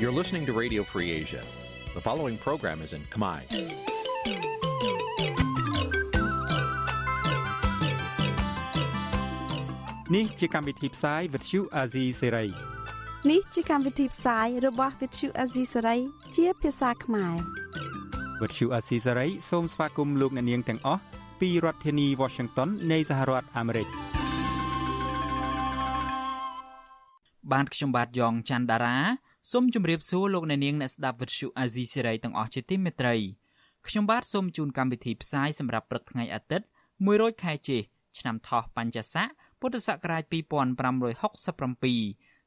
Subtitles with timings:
[0.00, 1.42] You're listening to Radio Free Asia.
[1.94, 3.40] The following program is in Khmer.
[10.08, 12.50] Nǐ chi càm bi tiệp xáy vệt chiu a zì sáy.
[13.30, 15.98] នេះជាកម្មវិធីផ្សាយរបស់ Vithu Azisari
[16.36, 17.36] ជាភាសាខ្មែរ
[18.40, 21.02] វត្តឈូអាស៊ីសេរីសូមស្វាគមន៍លោកអ្នកនាងទាំងអស់
[21.40, 23.88] ពីរដ្ឋធានី Washington នៃសហរដ្ឋអាមេរិក
[27.52, 28.96] បានខ្ញុំបាទយ៉ងច័ន្ទដារា
[29.49, 33.15] សូមជម្រាបសួរលោកអ្នកនាងអ្នកស្ដាប់វិទ្យុអាស៊ីសេរីទាំងអស់ជាទីមេត្រី
[33.87, 36.67] ខ្ញុំបាទសូមជូនកម្មវិធីផ្សាយសម្រាប់ព្រឹកថ្ងៃអាទិត្យ
[37.03, 37.77] 100ខែជេ
[38.19, 39.27] ឆ្នាំថោះបัญចស័ក
[39.59, 40.35] ពុទ្ធសករាជ2567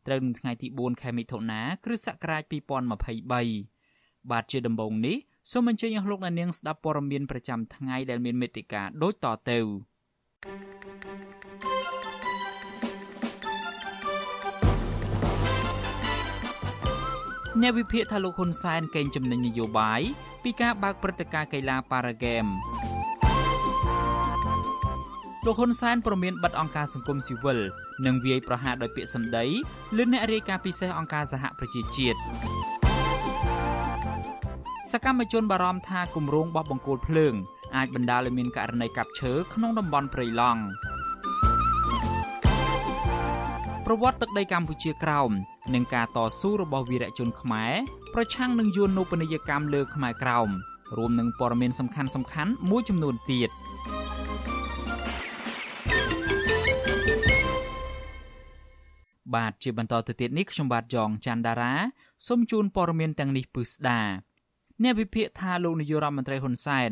[0.07, 2.43] ត្រូវនឹងថ្ងៃទី4ខែមិថុនាគ្រិស្តសករាជ
[3.23, 5.17] 2023បាទជាដំបូងនេះ
[5.51, 9.59] សូមអញ្ជើញអស់លោកអ្នកនាងស្ដាប់ព័ត៌មានប្រចាំថ្ងៃដែលមានមេត្តាដូចតទៅ
[17.63, 20.01] អ្នកវិភាគថាលោកហ៊ុនសែនកេងចំណេញនយោបាយ
[20.45, 22.45] ពីការបើកព្រឹត្តិការណ៍កីឡាប៉ារ៉ាហ្គេម
[25.45, 27.59] លោកហ៊ុនសែនប្រមានបិទអង្គការសង្គមស៊ីវិល
[28.07, 29.45] និងវាយប្រហារដោយពាក្យសម្ដី
[29.97, 32.19] លើអ្នករាយការណ៍ពិសេសអង្គការសហប្រជាជាតិ
[34.91, 37.35] សកម្មជនបារម្ភថាគម្រោងបោះបង្គោលភ្លើង
[37.77, 40.63] អាចបណ្ដាលឲ្យមានករណីកាប់ឈើក្នុងតំបន់ព្រៃឡង់
[43.87, 45.33] ប្រវត្តិទឹកដីកម្ពុជាក្រោម
[45.75, 47.73] និងការតស៊ូរបស់វីរៈជនខ្មែរ
[48.15, 50.49] ប្រឆាំងនឹងយួននូបនីយកម្មលើខ្មែរក្រោម
[50.97, 53.51] រួមនឹងព័ត៌មានសំខាន់សំខាន់មួយចំនួនទៀត
[59.35, 61.75] បាទជាបន្តទៅទៀតនេះខ្ញុំបាទយ៉ងច័ន្ទដារា
[62.27, 64.01] សូមជូនព័ត៌មានទាំងនេះពឹស្ដា
[64.83, 66.91] អ្នកវិភាគថាលោកនាយករដ្ឋមន្ត្រីហ៊ុនសែន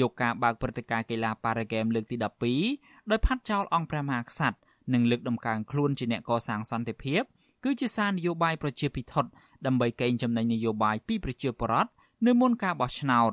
[0.00, 2.16] យកការបើកព្រឹត្តិការណ៍កីឡាប៉ារ៉ាហ្គេមលើកទី
[2.62, 4.58] 12ដោយផាត់ចោលអង្គព្រះមហាក្សត្រ
[4.94, 7.22] និងលើកដំកើងខ្លួនជាអ្នកកសាងសន្តិភាព
[7.64, 9.14] គឺជាសារនយោបាយប្រជាពិធ
[9.66, 11.90] ដើម្បីកេងចំណេញនយោបាយពីប្រជាពលរដ្ឋ
[12.26, 13.32] នៅមុនការបោះឆ្នោត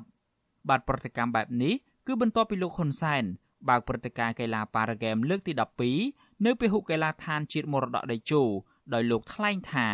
[0.70, 1.74] បាទប្រតិកម្មបែបនេះ
[2.08, 3.24] គឺបន្ទាប់ពីលោកហ៊ុនសែន
[3.70, 5.54] បើកព្រឹត្តិការណ៍កីឡាប៉ារ៉ាហ្គេមលើកទី
[5.98, 8.42] 12នៅពហុកីឡដ្ឋានជាតិមរតកដីជោ
[8.94, 9.88] ដោយលោកថ្លែងថា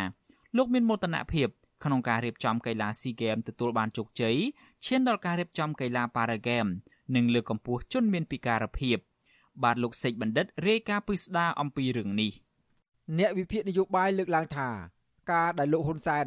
[0.57, 1.47] លោកមានមោទនភាព
[1.83, 4.37] ក្នុងការរៀបចំកីឡាស៊ីហ្គេមទទួលបានជោគជ័យ
[4.85, 6.65] ឈានដល់ការរៀបចំកីឡាប៉ារ៉ាហ្គេម
[7.15, 8.97] និងលើកកម្ពស់ជនមានពិការភាព
[9.63, 12.31] បាទលោកសេចបណ្ឌិតរាយការណ៍ពិស្ដារអំពីរឿងនេះ
[13.15, 14.69] អ្នកវិភាគនយោបាយលើកឡើងថា
[15.31, 16.25] ការដែលលោកហ៊ុនសែន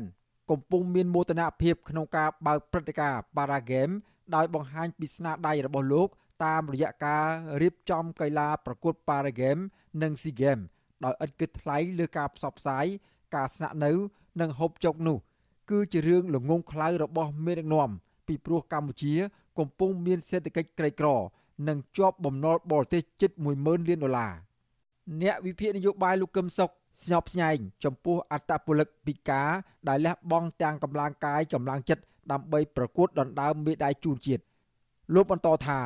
[0.50, 3.88] កំពុងមានមោទនភាពក្នុងការបើកព្រឹត្តិការណ៍ប៉ារ៉ាហ្គេម
[4.34, 6.08] ដោយបង្ហាញពីស្នាដៃរបស់លោក
[6.44, 7.26] តាមរយៈការ
[7.62, 9.56] រៀបចំកីឡាប្រកួតប៉ារ៉ាហ្គេម
[10.02, 10.58] និងស៊ីហ្គេម
[11.04, 12.86] ដោយឥតគិតថ្លៃលើការផ្សព្វផ្សាយ
[13.34, 13.92] ការស្នាក់នៅ
[14.40, 15.18] និងហូបចុកនោះ
[15.70, 17.90] គឺជារឿងល្ងងខ្លៅរបស់មេដឹកនាំ
[18.26, 19.14] ពីព្រោះកម្ពុជា
[19.58, 21.08] កំពុងមានសេដ្ឋកិច្ចក្រីក្រ
[21.68, 23.30] និងជាប់បំណុលបរទេសជិត
[23.60, 24.32] 10000លានដុល្លារ
[25.22, 26.70] អ្នកវិភាគនយោបាយលោកកឹមសុខ
[27.04, 29.48] ស្ញប់ស្ញែងចំពោះអត្តពលិកពិការ
[29.88, 32.02] ដែលលះបង់ទាំងកម្លាំងកាយកម្លាំងចិត្ត
[32.32, 34.42] ដើម្បីប្រកួតដណ្ដើមមេដាយជូនជាតិ
[35.14, 35.80] លោកបន្តថា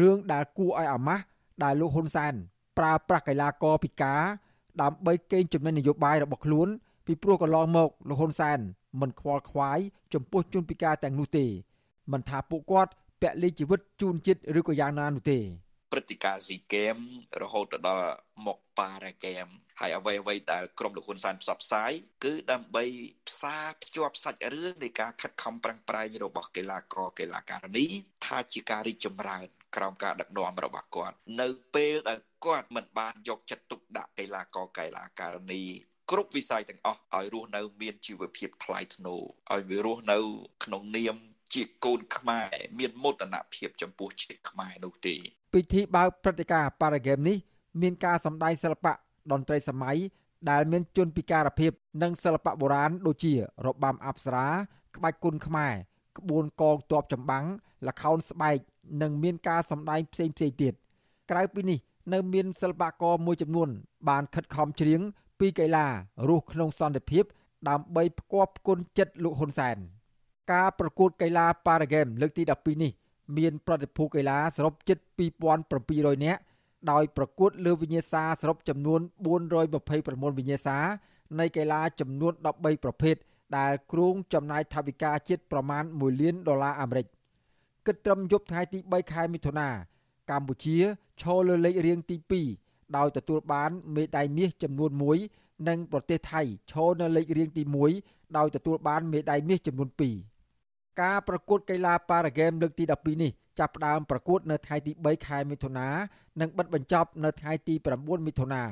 [0.00, 1.22] រឿងដែលគួរឲ្យអាម៉ាស់
[1.64, 2.34] ដែលលោកហ៊ុនសែន
[2.78, 4.20] ប្រើប្រាស់កីឡាករពិការ
[4.82, 6.68] ដើម្បីកេងចំណេញនយោបាយរបស់ខ្លួន
[7.06, 8.58] ពីព្រោះកន្លងមកលោកហ៊ុនសែន
[9.00, 9.78] មិនខ្វល់ខ្វាយ
[10.14, 11.46] ចំពោះជនពិការទាំងនោះទេ
[12.12, 12.90] មិនថាពួកគាត់
[13.20, 15.38] ពលិជីវិតជូនជាតិឬក៏យ៉ាងណានោះទេ
[15.90, 16.96] ព្រឹត្តិការណ៍ស៊ីហ្គេម
[17.42, 18.10] រហូតដល់
[18.46, 19.46] មកប៉ារ៉ាហ្គេម
[19.80, 21.92] ហើយអ្វីអ្វីដែលក្រុមលោកហ៊ុនសែនផ្សព្វផ្សាយ
[22.24, 22.84] គឺដើម្បី
[23.28, 27.86] ផ្សារភ្ជាប់សាច់រឿងនៃការខិតខំប្រឹងប្រែងរបស់កីឡាករកីឡាការិនី
[28.26, 29.42] ថាជាការរីកចម្រើន
[29.76, 35.64] ក្រោមការដឹកនាំរបស់គាត់ នៅពេលដែលគាត់មិនបានយកចិត្តទុកដាក់កីឡាករកីឡាការិនី
[36.10, 39.22] គ្រប់វិស័យទាំងអស់ឲ្យរស់នៅមានជីវភាពថ្លៃថ្នូរ
[39.52, 40.18] ឲ្យវារស់នៅ
[40.64, 41.16] ក្នុងនាម
[41.54, 45.16] ជាកូនខ្មែរមានមោទនភាពចំពោះជាតិខ្មែរនោះទេ
[45.52, 47.36] ពិធីបើកព្រឹត្តិការណ៍ប៉ារ៉ាហ្គេមនេះ
[47.80, 49.96] មានការសម្ដែងសិល្បៈតន្ត្រីសម័យ
[50.50, 51.72] ដែលមានជនពិការភាព
[52.02, 53.32] និងសិល្បៈបុរាណដូចជា
[53.66, 54.46] របាំអប្សរា
[54.96, 55.72] ក្បាច់គុនខ្មែរ
[56.18, 57.44] ក្បួនកងទ័ពចម្បាំង
[57.88, 58.58] ល្ខោនស្បែក
[59.02, 60.72] និងមានការសម្ដែងផ្សេងផ្សេងទៀត
[61.30, 61.78] ក្រៅពីនេះ
[62.12, 63.68] នៅមានសិល្បករមួយចំនួន
[64.08, 65.00] បានខិតខំច្រៀង
[65.40, 65.86] ពីកីឡា
[66.28, 67.24] រស់ក្នុងសន្តិភាព
[67.68, 69.76] ដើម្បីផ្គប់ផ្គុនចិត្តលោកហ៊ុនសែន
[70.52, 72.92] ការប្រកួតកីឡាប៉ារ៉ាហ្គេមលើកទី12នេះ
[73.36, 74.98] មានប្រតិភូកីឡាសរុបជិត
[75.58, 76.40] 2700នាក់
[76.90, 79.00] ដោយប្រកួតលើវិញ្ញាសាសរុបចំនួន
[79.68, 80.78] 429វិញ្ញាសា
[81.38, 83.16] នៃកីឡាចំនួន13ប្រភេទ
[83.58, 87.06] ដែលគ្រោងចំណាយថវិកាជាតិប្រមាណ1លានដុល្លារអាមេរិក
[87.86, 89.68] គិតត្រឹមយប់ថ្ងៃទី3ខែមិថុនា
[90.30, 90.78] កម្ពុជា
[91.22, 92.16] ឈរលើលេខរៀងទី
[92.56, 94.90] 2ដោយទទួលបានមេដាយមាសចំនួន
[95.30, 96.42] 1និងប្រទេសថៃ
[96.72, 97.62] ឈរនៅលេខរៀងទី
[98.00, 100.37] 1ដោយទទួលបានមេដាយមាសចំនួន2
[101.00, 105.88] ការប្រកួតកីឡាប៉ារ៉ាហ្គេមលើកទី12នេះចាប់ផ្ដើមប្រកួតនៅថ្ងៃទី3ខែមិថុនា
[106.40, 108.62] និងបិទបញ្ចប់នៅថ្ងៃទី9មិថុនា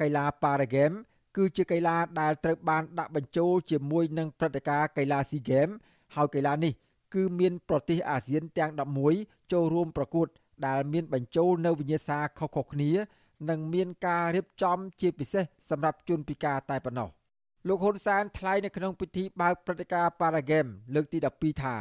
[0.00, 0.90] កីឡាប៉ារ៉ាហ្គេម
[1.36, 5.68] គឺជាកីឡាដែលត្រូវបានដាក់បញ្ចូលជាមួយនឹងព្រឹត្តិការណ៍កីឡាស៊ីហ្គេម
[6.14, 6.72] ហើយកីឡានេះ
[7.14, 8.70] គឺមានប្រទេសអាស៊ានទាំង
[9.12, 10.28] 11ចូលរួមប្រកួត
[10.66, 12.90] ដែលមានបញ្ចូលនៅវិញ្ញាសាខុសៗគ្នា
[13.50, 17.08] និងមានការរៀបចំជាពិសេសសម្រាប់ជនពិការតែប៉ុណ្ណោះ
[17.68, 21.76] លោកហ៊ុនសែនថ្លែងនៅក្នុងពិធីបើកព្រឹត្តិការណ៍ Paragame លើកទី12ថា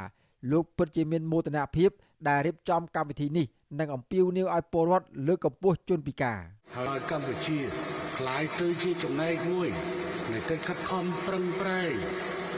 [0.52, 1.90] លោកពិតជាមានមោទនភាព
[2.28, 3.46] ដែលរៀបចំកម្មវិធីនេះ
[3.80, 6.40] និងអំពាវនាវឲ្យពលរដ្ឋលើកកម្ពស់ជនពិការ
[6.78, 7.60] ហើយកម្ពុជា
[8.18, 9.70] ក្លាយទៅជាចំណែកមួយ
[10.32, 11.94] នៃកិច្ចខិតខំប្រឹងប្រែង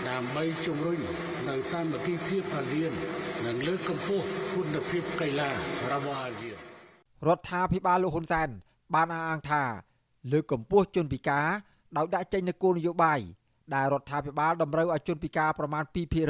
[0.10, 1.00] ដើម្បីជំរុញ
[1.50, 2.92] នៅសាមគ្គីភាពអាស៊ាន
[3.46, 5.52] និងលើកកម្ពស់គុណភាពកីឡា
[5.92, 6.58] របស់អាស៊ាន
[7.28, 8.50] រដ្ឋាភិបាលលោកហ៊ុនសែន
[8.94, 9.64] បានអះអាងថា
[10.31, 11.48] លើកកម្ពស់ជនពិការ
[11.98, 13.19] ដោយដាក់ចេញនូវគោលនយោបាយ
[13.75, 15.84] ដែលរដ្ឋាភិបាលតម្រូវឲ្យជនពិការប្រមាណ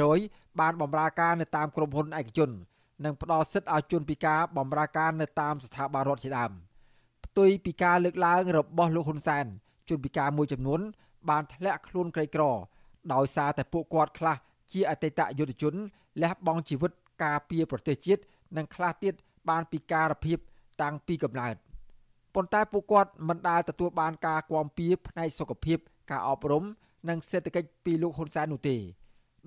[0.06, 2.50] 2%បានបម្រើការនៅតាមក្រុមហ៊ុនឯកជន
[3.04, 6.52] និងផ្ដល់សិទ្ធិឲ្យជនពិការបម្រើការនៅតាមស្ថាប័នរដ្ឋជាដើម
[7.24, 9.46] ផ្ទុយពីការលើកឡើងរបស់លោកហ៊ុនសែន
[9.88, 10.80] ជនពិការមួយចំនួន
[11.30, 12.42] បានធ្លាក់ខ្លួនក្រីក្រ
[13.12, 14.36] ដោយសារតែពួកគាត់ខ្លះ
[14.72, 15.74] ជាអតីតយុទ្ធជន
[16.22, 16.92] លះបង់ជីវិត
[17.24, 18.22] ការពារប្រទេសជាតិ
[18.56, 19.14] និងខ្លះទៀត
[19.48, 20.38] បានពិការភាព
[20.82, 21.54] តាំងពីកំណើត
[22.34, 25.78] ប៉ុន្តែពួកគាត់មិនដែលទទួលបានការគាំពៀផ្នែកសុខភាព
[26.10, 26.64] ការអប់រំ
[27.08, 28.76] និងសេដ្ឋកិច្ចពីលោកហ៊ុនសែននោះទេ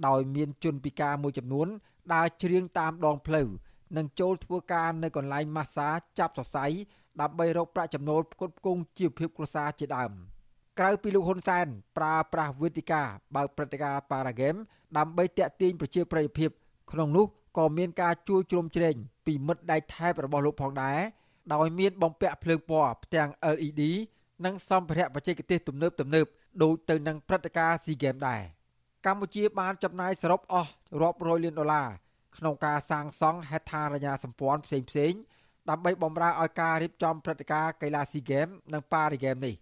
[0.07, 1.67] ដោយមានជនពិការមួយចំនួន
[2.13, 3.47] ដើរច្រៀងតាមដងផ្លូវ
[3.97, 5.89] និងចូលធ្វើការនៅកន្លែងម៉ាស្សា
[6.19, 6.65] ចាប់សរសៃ
[7.21, 10.11] ដើម្បីរកប្រាក់ចំណូលផ្គត់ផ្គង់ជីវភាពគ្រួសារជាដើម
[10.79, 11.67] ក្រៅពីលោកហ៊ុនសែន
[11.97, 13.01] ប្រើប្រាស់វេទិកា
[13.35, 14.59] បើកព្រឹត្តិការណ៍ Paragame
[14.97, 16.49] ដើម្បីតាក់ទាញប្រជាប្រិយភាព
[16.91, 17.25] ក្នុងនោះ
[17.57, 18.95] ក៏មានការជួយជ្រោមជ្រែង
[19.25, 20.99] ពីមិត្តដៃថែបរបស់លោកផងដែរ
[21.53, 23.83] ដោយមានបំពាក់ភ្លើងពណ៌ផ្ទាំង LED
[24.45, 26.25] និងសម្ភារៈបច្ចេកទេសទំនើបទំនើប
[26.63, 28.41] ដូចទៅនឹងព្រឹត្តិការណ៍ SEA Games ដែរ
[29.05, 30.71] កម្ពុជាបានចំណាយសរុបអស់
[31.01, 31.89] រាប់រយលានដុល្លារ
[32.37, 35.13] ក្នុងការសាងសង់ហេដ្ឋារចនាសម្ព័ន្ធផ្សេងផ្សេង
[35.69, 39.55] ដើម្បីបម្រើឲ្យការរៀបចំព្រឹត្តិការណ៍កីឡា SEA Games និង Paris Games នេះ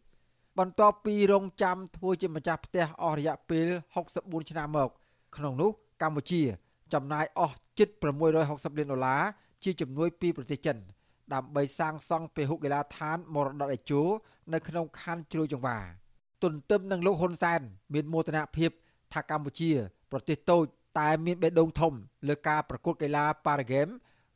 [0.60, 3.68] បន្ទាប់ពីរងចាំធ្វើជាម្ចាស់ផ្ទះអស់រយៈពេល
[4.10, 4.90] 64ឆ្នាំមក
[5.36, 5.72] ក្នុងនោះ
[6.02, 6.42] កម្ពុជា
[6.94, 7.90] ចំណាយអស់ជិត
[8.38, 9.22] 660លានដុល្លារ
[9.64, 10.78] ជាជំនួយពីប្រទេសចិន
[11.34, 14.02] ដើម្បីសាងសង់ពហុកីឡដ្ឋានមរតកឯជោ
[14.54, 15.78] នៅក្នុងខណ្ឌជ្រោយចង្វា
[16.44, 17.62] ទន្ទឹមនឹងលោកហ៊ុនសែន
[17.94, 18.72] មានមោទនភាព
[19.14, 19.72] ថាកម្ពុជា
[20.12, 20.64] ប្រទេសតូច
[21.00, 21.94] តែមានបេះដូងធំ
[22.28, 23.88] លើការប្រកួតកីឡាប៉ារ៉ាហ្គេម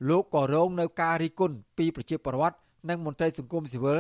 [0.10, 2.58] លោកក៏រងនៅការរីគុណពីប្រជាពលរដ្ឋ
[2.90, 4.00] និងមន្ត្រីសង្គមស៊ីវិល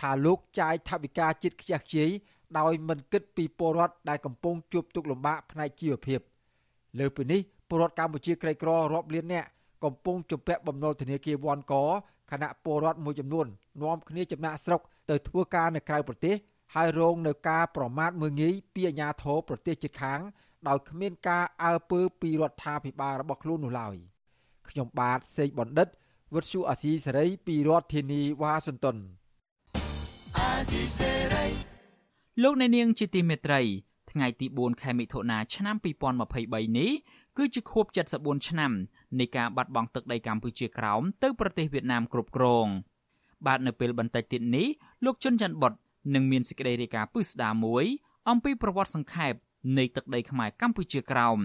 [0.00, 2.08] ថាលោកចាយថវិកាជាតិខ្ជះខ្ជាយ
[2.58, 6.20] ដោយមិនគិតពីពលរដ្ឋដែលកំពុងជួបទុក្ខលំបាកផ្នែកជីវភាព
[6.98, 9.48] លើពីនេះពលរដ្ឋកម្ពុជាក្រីក្ររាប់លាននាក់
[9.84, 11.74] កំពុងជំពាក់បំណុលធនាគារវ៉ាន់ក
[12.30, 13.46] ខណៈពលរដ្ឋមួយចំនួន
[13.82, 14.80] នាំគ្នាចំណាក់ស្រុក
[15.10, 16.34] ទៅធ្វើការនៅក្រៅប្រទេស
[16.74, 20.20] ហើយរងនៅការប្រមាថមើលងាយពីអាជ្ញាធរប្រទេសជិតខាង
[20.68, 23.96] ដោយគ្មានការអើពើពីរដ្ឋាភិបាលរបស់ខ្លួននោះឡើយ
[24.68, 25.88] ខ្ញុំបាទសេកបណ្ឌិត
[26.34, 28.96] វុទ្ធុអាស៊ីសេរីពីរដ្ឋធានីវ៉ាស៊ីនតោន
[30.38, 31.46] អាស៊ីសេរី
[32.42, 33.60] លោកអ្នកនាងជាទីមេត្រី
[34.10, 35.76] ថ្ងៃទី4ខែមិថុនាឆ្នាំ
[36.26, 36.90] 2023នេះ
[37.36, 37.86] គឺជាខួប
[38.16, 38.72] 74ឆ្នាំ
[39.20, 42.66] នៃការបាត់បង់ទឹកដីកម្ពុជាក្រោមទៅប្រទេសវៀតណាមគ្រប់គ្រង
[43.46, 44.66] បាទនៅពេលបន្តិចទៀតនេះ
[45.04, 45.72] លោកជុនច័ន្ទបុត
[46.14, 47.84] នឹងមានសេចក្តីរាយការណ៍ពឹស្ដារមួយ
[48.28, 49.32] អំពីប្រវត្តិសង្ខេប
[49.78, 51.38] នៃទឹកដីខ្មែរកម្ពុជាក្រោម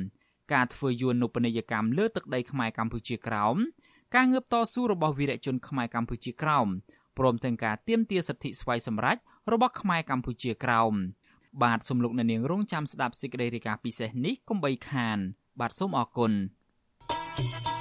[0.54, 3.56] ការធ្វើយួននុបនីយកម្មលើទឹកដីខ្មែរកម្ពុជាក្រោម
[4.16, 6.68] ការងើបតស៊ូរបស់វីរៈជនខ្មែរកម្ពុជាក្រោម
[7.18, 9.18] ព្រមទាំងការទាមទារសិទ្ធិស្វ័យសម្រេច
[9.52, 10.94] របស់ខ្មែរកម្ពុជាក្រោម
[11.64, 15.20] បាទសូមលោកអ្នកនាងរងចាំស្ដាប់សេចក្តីរាយការណ៍ពិសេសនេះកុំបីខាន
[15.60, 16.32] បាទសូមអរគុណ
[17.44, 17.72] thank you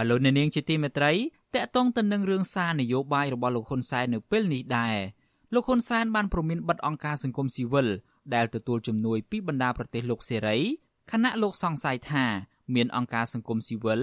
[0.00, 1.12] បាទលោកអ្នកនាងជាទីមេត្រី
[1.54, 4.96] តកតងទៅនឹងរឿងសារនយោបាយរបស់លោកហ៊ុនសែននៅពេលនេះដែរ
[5.54, 7.88] លោកហ៊ុនសែនបានប្រមានបិទអង្គការសង្គមស៊ីវិល
[8.34, 10.58] ដែលទទួលជំនួយពីបណ្ដាប្រទេសលោកសេរី
[11.10, 12.24] ខណៈលោកសង្ស័យថា
[12.74, 14.00] មានអង្គការសង្គមស៊ីវិល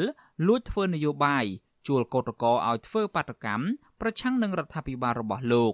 [0.47, 1.45] លួចធ្វើនយោបាយ
[1.87, 3.65] ជួលកោតក្រឲ្យធ្វើបាតកម្ម
[4.01, 5.73] ប្រឆាំងនឹងរដ្ឋាភិបាលរបស់លោក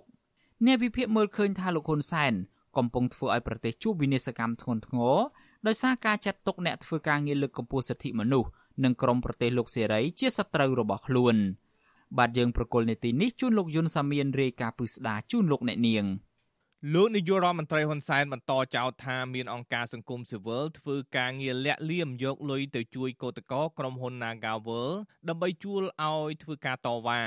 [0.66, 2.34] អ្នកវិភាគមើលឃើញថាលោកហ៊ុនសែន
[2.78, 5.18] កំពុងធ្វើឲ្យប្រទេសជួបវិនាសកម្មធ្ងន់ធ្ងរ
[5.68, 8.50] ដោយសារការចាត់ទុកអ្នកធ្វើការងារលើកកម្ពស់សិទ្ធិមនុស្ស
[8.84, 11.36] និងក្រមប្រទេសលោកសេរីជាសត្រូវរបស់ខ្លួន
[12.18, 16.06] បាទយើងប្រកុលនេតិនេះជូនលោកយុនសាមៀនរាយការណ៍ពឹស្ដាជូនលោកអ្នកនាង
[16.94, 24.90] លោកនាយករដ្ឋមន្ត្រីហ៊ុនសែនបន្តចោទថាមានអង្គការសង្គមស៊ីវិលធ្វើការងារលាក់លៀមយកលុយទៅជួយកោតក្រក្រុមហ៊ុន Nagawal
[25.30, 27.22] ដើម្បីជួលឲ្យធ្វើការតវ៉ា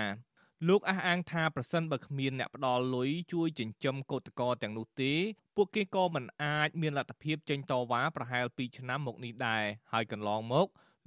[0.68, 5.12] លោកអះអាងថាប្រសិនបើគ្មានអ្នកផ្ដល់លុយជួយចិញ្ចឹមកោតក្រទាំងនោះទេ
[5.56, 10.66] ពួកគេក៏មិនអាចមានលទ្ធភាពចេញតវ៉ាប្រហែល2ឆ្នាំមកនេះដែរហើយកន្លងមក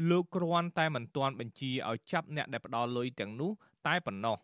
[0.10, 3.52] លោកគ្រាន់តែមិនទាន់បញ្ជាឲ្យចាប់អ្នកដែលផ្ដល់លុយទាំងនោះ
[3.88, 4.38] តែប៉ុណ្ណោះ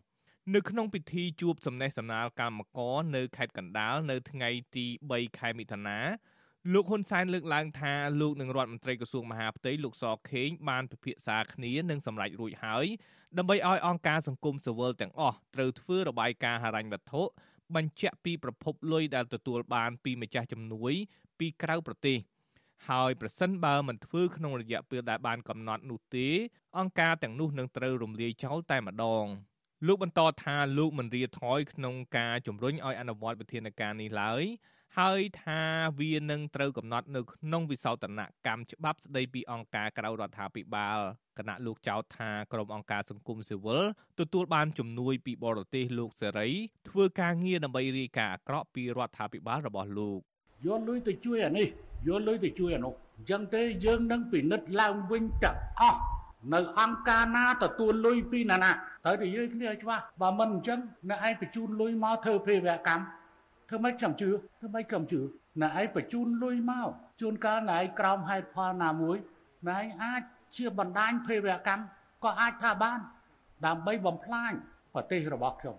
[0.52, 5.98] នៅក្នុងពិធីជួបសំណេះសំណាលកម្មករនៅខេត្តកណ្ដាលនៅថ្ងៃទី3ខែមិថុនា
[6.72, 12.86] លោកហ៊ុនសែនលើកឡើងថាលោកនឹងរដ្ឋមន្ត្រីក្រសួងមហាផ្ទៃលោកសខេងបានពិភាក្សាគ្នានិងសម្រេចរួចហើយ
[13.38, 17.22] ដើម្បីឲ្យអង្គការសង្គមស៊ីវិលទាំងអស់ត្រូវធ្វើរបាយការណ៍ហិរញ្ញវត្ថុ
[17.74, 20.92] បញ្ជាក់ពីប្រភពលុយដែលទទួលបានពីម្ចាស់ជំនួយ
[21.38, 22.18] ពីក្រៅប្រទេស
[22.88, 26.28] ហើយប្រសិនបើមិនធ្វើក្នុងរយៈពេលដែលបានកំណត់នោះទេ
[26.78, 29.26] អង្គការទាំងនោះនឹងត្រូវរំលាយចោលតែម្ដង
[29.86, 34.42] លោកបន្តថាលោកមិនរៀថយក្នុងការជំរុញឲ្យអនុវត្តវិធានការនេះឡើយ
[34.98, 35.62] ហើយថា
[36.00, 40.98] វានឹងត្រូវកំណត់នៅក្នុងវិសោធនកម្មច្បាប់ស្ដីពីអង្គការក្រៅរដ្ឋាភិបាល
[41.38, 43.82] គណៈលោកចោទថាក្រុមអង្គការសង្គមស៊ីវិល
[44.20, 46.48] ទទួលបានជំនួយពីបរទេសលោកសេរី
[46.88, 50.20] ធ្វើការងារដើម្បីរាយការណ៍អាក្រក់ពីរដ្ឋាភិបាលរបស់លោក
[50.66, 51.66] យកលុយទៅជួយអានេះ
[52.08, 56.00] យកលុយទៅជួយអានោះអញ្ចឹងទេយើងនឹងពិនិត្យឡើងវិញទាំងអស់
[56.52, 58.70] នៅអង្គការណាទទួលលុយពីណាណា
[59.04, 63.04] ត្រូវតែយើងគ្នាឲ្យច្បាស់បើមិនអញ្ចឹងអ្នកឯងបញ្ជូនលុយមកធ្វើភេរវកម្ម
[63.68, 65.20] ធ្វើម៉េចខ្ញុំជឿធ្វើម៉េចខ្ញុំជឿ
[65.62, 66.88] អ្នកឯងបញ្ជូនលុយមក
[67.20, 69.16] ជួនកាលអ្នកឯងក្រោមហេតុផលណាមួយ
[69.68, 70.22] អ្នកឯងអាច
[70.56, 71.82] ជាបណ្ដាញភេរវកម្ម
[72.24, 72.98] ក៏អាចថាបាន
[73.66, 74.52] ដើម្បីបំផ្លាញ
[74.94, 75.76] ប្រទេសរបស់ខ្ញុំ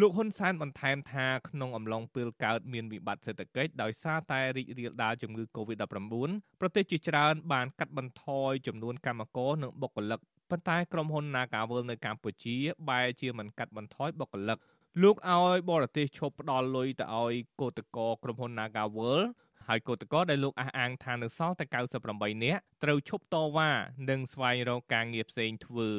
[0.00, 10.20] លោកហ៊ុនសែនបន្ថែមថាក្នុងអំឡុងពេលកើតមានវិបត្តិសេដ្ឋកិច្ចដោយសារតែរីករាលដាលជំងឺ Covid-19 ប្រទេសជាច្រើនបានកាត់បន្ថយចំនួនកម្មករនិងបុគ្គលិក
[10.50, 12.56] ប៉ុន្តែក្រុមហ៊ុន Nagavel នៅកម្ពុជា
[12.88, 14.58] បែរជាមិនកាត់បន្ថយបុគ្គលិក
[15.02, 19.18] លោកឲ្យបរទេសឈប់ផ្ដល់លុយទៅឲ្យកោតក្រក្រុមហ៊ុន Nagavel
[19.66, 21.64] ហើយកោតក្រដែលលោកអះអាងថានៅសល់តែ
[22.04, 23.70] 98នាក់ត្រូវឈប់តវ៉ា
[24.10, 25.90] និងស្វែងរកការងារផ្សេងធ្វើ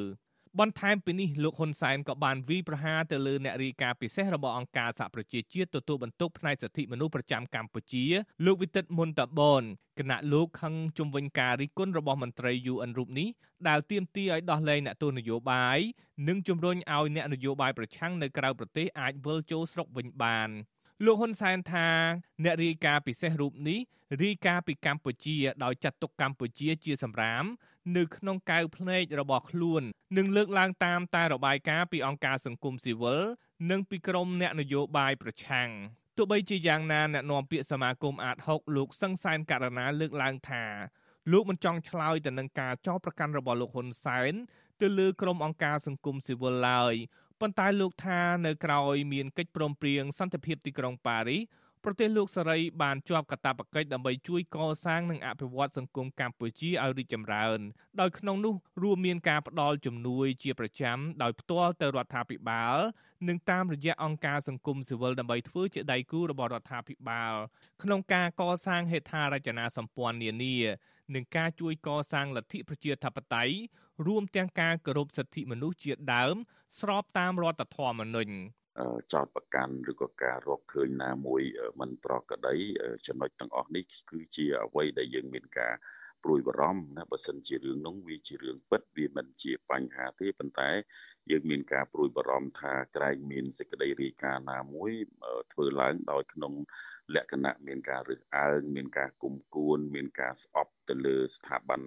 [0.60, 8.04] បន្ថែមពីនេះលោកហ៊ុនសែនក៏បានវីប្រហារទៅលើអ្នករាយការណ៍ពិសេសរបស់អង្គការសហប្រជាជាតិទទួលបន្ទុកផ្នែកសិទ្ធិមនុស្សប្រចាំកម្ពុជា
[8.46, 9.62] លោកវិទិតមុនតាបន
[9.98, 13.28] គណៈលោកខឹងជំវិញការរិះគន់របស់មន្ត្រី UN រូបនេះ
[13.68, 15.78] ដែលទាមទារឲ្យដោះលែងអ្នកទោសនយោបាយ
[16.28, 20.50] និងជំរុញឲ្យអ្នកនយោបាយប្រឆាំងនៅក្រៅប្រទេសអាចវិលចូលស្រុកវិញបាន
[21.04, 21.88] លោកហ៊ុនសែនថា
[22.44, 23.80] អ្នករាយការណ៍ពិសេសរូបនេះ
[24.22, 27.44] រាយការណ៍ពីកម្ពុជា ដោយចាត់ទុកកម្ពុជាជាសម្រាម
[27.96, 29.82] នៅក្នុងកៅភ្នែករបស់ខ្លួន
[30.16, 33.22] និងលើកឡើងតាមតែរបាយការណ៍ពីអង្គការសង្គមស៊ីវិល
[33.70, 35.68] និងពីក្រមអ្នកនយោបាយប្រឆាំង
[36.16, 40.64] ទោះបីជាយ៉ាងណាអ្នកនាំពាក្យសមាគមអាត6លោកសង្សានករណាលើកឡើងថា
[41.32, 44.34] លោកមិនចង់ឆ្លើយទៅនឹងការចោទប្រកាន់របស់លោកហ៊ុនសែន
[44.80, 46.94] ទៅលើក្រុមអង្គការសង្គមស៊ីវិលឡើយ
[47.40, 48.80] ប៉ុន្តែលោកថានៅក្រៅ
[49.12, 51.42] មានកិច្ចព្រមព្រៀងសន្តិភាពទីក្រុងប៉ារីស
[51.88, 57.58] ប្រទេសលោកសេរីបានជាប់កាតព្វកិច្ចដើម្បីជួយកសាងនិងអភិវឌ្ឍសង្គមកម្ពុជាឲ្យរីកចម្រើន
[58.00, 62.76] ដោយក្នុងនោះរួមមានការផ្ដល់ជំនួយជាប្រចាំដោយផ្ទាល់ទៅរដ្ឋាភិបាល
[63.28, 67.34] និងតាមរយៈអង្គការសង្គមស៊ីវិលដើម្បីធ្វើជាដៃគូរបស់រដ្ឋាភិបាល
[67.82, 70.56] ក្នុងការកសាងហេដ្ឋារចនាសម្ព័ន្ធនានា
[71.14, 73.56] និងការជួយកសាងលទ្ធិប្រជាធិបតេយ្យ
[74.06, 76.34] រួមទាំងការគោរពសិទ្ធិមនុស្សជាដើម
[76.80, 78.34] ស្របតាមរដ្ឋធម្មនុញ្ញ
[79.12, 81.42] ចោតប្រកាន់ឬក៏ការរកឃើញណាមួយ
[81.80, 82.56] មិនប្រក្រតី
[83.06, 85.74] ចំណុចទាំងអស់នេះគឺជាអ្វីដែលយើងមានការ
[86.24, 90.70] ព្រួយបារម្ភណាបើសិនជារឿងនោះវាជារឿងពិតវាមិនជាបញ្ហាទេប៉ុន្តែ
[91.30, 94.92] យើងមានការព្រួយបារម្ភថាក្រែងមានសេចក្តីរាយការណ៍ណាមួយ
[95.52, 96.52] ធ្វើឡើងដោយក្នុង
[97.14, 101.82] លក្ខណៈមានការរើសអើងមានការគុំគួន មានការស្អប់ទៅលើស្ថាប័ន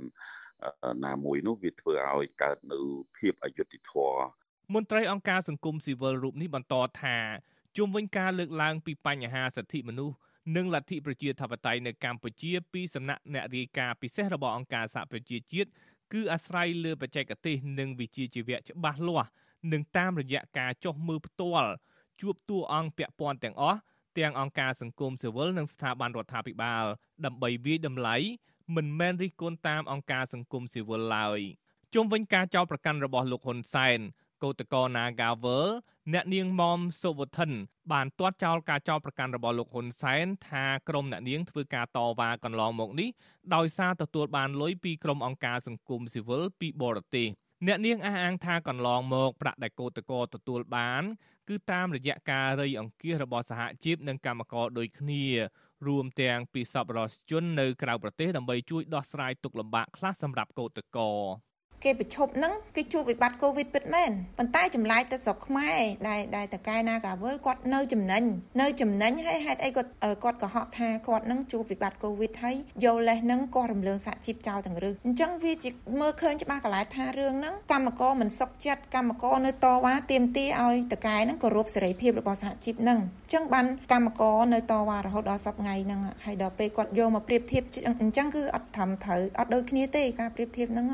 [1.05, 2.79] ណាមួយនោះវាធ្វើឲ្យកើតនៅ
[3.17, 4.38] ភាពអយុត្តិធម៌
[4.73, 7.17] មន្ត្រីអង្គការសង្គមស៊ីវិលរូបនេះបន្តថា
[7.77, 10.15] ជុំវិញការលើកឡើងពីបញ្ហាសិទ្ធិមនុស្ស
[10.55, 15.69] និងលទ្ធិប្រជាធិបតេយ្យនៅកម្ពុជាពីសំណាក់អ្នករាយការណ៍ពិសេសរបស់អង្គការសហប្រជាជាតិ
[16.13, 19.29] គឺអាស្រ័យលើបច្ចេកទេសនិងវិជ្ជាជីវៈច្បាស់លាស់
[19.71, 21.71] និងតាមរយៈការចុះមើលផ្ទាល់
[22.21, 23.79] ជួបតួអង្គពាក់ព័ន្ធទាំងអស់
[24.17, 26.85] ទាំងអង្គការសង្គមស៊ីវិលនិងស្ថាប័នរដ្ឋាភិបាល
[27.25, 28.15] ដើម្បីវាយតម្លៃ
[28.75, 31.39] មិនមែនរិះគន់តាមអង្គការសង្គមស៊ីវិលឡើយ
[31.93, 33.99] ជុំវិញការចោទប្រកាន់របស់លោកហ៊ុនសែន
[34.43, 35.65] កោតកោ Nagavel
[36.13, 37.51] អ្នកនាងមុំសុវធិន
[37.91, 43.09] បានទាត់ចោលការចោទប្រកាន់របស់លោកហ៊ុនសែនថាក្រុមអ្នកនាងធ្វើការតវ៉ាកន្លងមកនេះ
[43.55, 47.27] ដោយសារទទួលបានលុយពីក្រុមអង្គការសង្គមស៊ីវិលពីបរទេស
[47.67, 51.03] អ្នកនាងអះអាងថាកន្លងមកប្រាក់ដែលកោតកោទទួលបាន
[51.49, 55.25] គឺតាមរយៈការរៃអង្គាសរបស់សហជីពនិងកម្មករដូចគ្នា
[55.87, 61.11] រួមទាំងពីសប្បុរសជននៅក្រៅប្រទេសដើម្បីជួយដោះស្រាយទុក្ខលំបាកខ្លះសម្រាប់កោតកោ
[61.83, 68.23] គេប្រឈប់នឹងគេជួបវិបត្តិកូវីដពិតមែនប៉ុន្តែចម្លែកទៅស្រុកខ្មែរដែលដែលតកែណាកាវលគាត់នៅចំណេញ
[68.61, 69.91] នៅចំណេញហើយហេតុអីគាត់
[70.23, 72.55] គាត់កុហកថាគាត់នឹងជួបវិបត្តិកូវីដហើយ
[72.85, 75.69] យកលេសនឹងគាត់រំលើងសហជីពចោលទាំងរឹសអញ្ចឹងវាជា
[75.99, 87.63] មើលឃើញច្បាស់កន្លែងថារឿងហ្នឹងកម្មករមិនសុខចិត្តកម្មករនៅតវ៉ាទាមទារឲ្យតកែហ្នឹងគោរពសេរីភាពរបស់សហជីពហ្នឹងអញ្ចឹងបានកម្មករនៅតវ៉ារហូតដល់សប្តាហ៍ហ្នឹងហើយដល់ពេលគាត់យកមកប្រៀបធៀប
[88.01, 90.87] អញ្ចឹងគឺអត់ត្រឹមត្រូវអត់ដូចគ្នាទេការប្រៀបធៀបហ្នឹង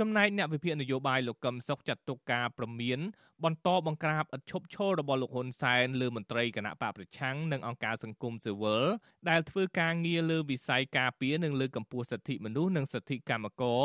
[0.00, 2.98] ចំណែកអ្នកវិភាគនយោបាយលោកកឹមសុខចាត់ទុកការប្រមាន
[3.44, 8.84] បន្តបង្ក្រាបឥតឈប់ឈររបស់លោកហ៊ុនសែនលើមន្ត្រីគណៈបកប្រឆាំងនិងអង្គការសង្គមស៊ីវិល
[9.28, 13.84] ដែលធ្វើការងារលើវិស័យការពារនិងលើកកម្ពស់សិទ្ធិមនុស្សនិងសិទ្ធិកម្មករ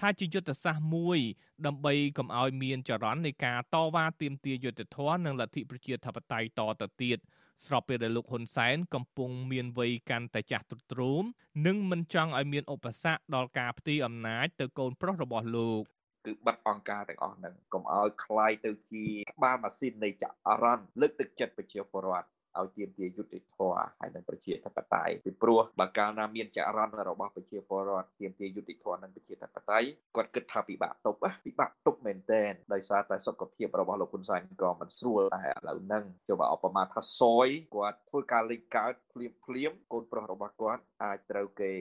[0.00, 1.18] ថាជាយុទ្ធសាស្ត្រមួយ
[1.66, 7.18] ដើម្បីកុំឲ្យមានចរន្តនៃការតវ៉ាទាមទារយុត្តិធម៌និងលទ្ធិប្រជាធិបតេយ្យតទៅទៀត
[7.65, 11.23] ស្របពេលដែលលោកហ៊ុនសែនកំពុងមានវ័យកាន់តែចាស់ទ្រុឌទ្រោម
[11.65, 15.83] និងមិនចង់ឲ្យមានឧបសគ្គដល់ការផ្ទេរអំណាចទៅកូនប្រុសរបស់លោក
[16.25, 20.25] គឺបិទអង្គការទាំងអស់ហ្នឹងកុំឲ្យคล้ายទៅជាក្បាលម៉ាស៊ីននៃច
[20.63, 22.27] រន្តលើកទឹកចិត្តប្រជាពលរដ្ឋ
[22.60, 41.72] ឲ្យទាមទារយុត្តិធម៌ហើយនឹងប្រជាធិបតេយ្យពីព្រោះបើកាលណាមានចរន្តរបស់ប្រជាពលរដ្ឋទាមទារយុត្តិធម៌និងប្រជាធិបតេយ្យគាត់គិតថាពិបាកទប់ពិបាកទប់មែនទែនដោយសារតែសុខភាពរបស់លោកហ៊ុនសែនក៏មិនស្រួលតែឥឡូវហ្នឹងចុះបើឧបមាថាសយគាត់ធ្វើការលេងកើតភ្លាមភ្លាមកូនប្រុសរបស់គាត់អាចត្រូវគេ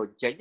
[0.00, 0.34] រុញចេញ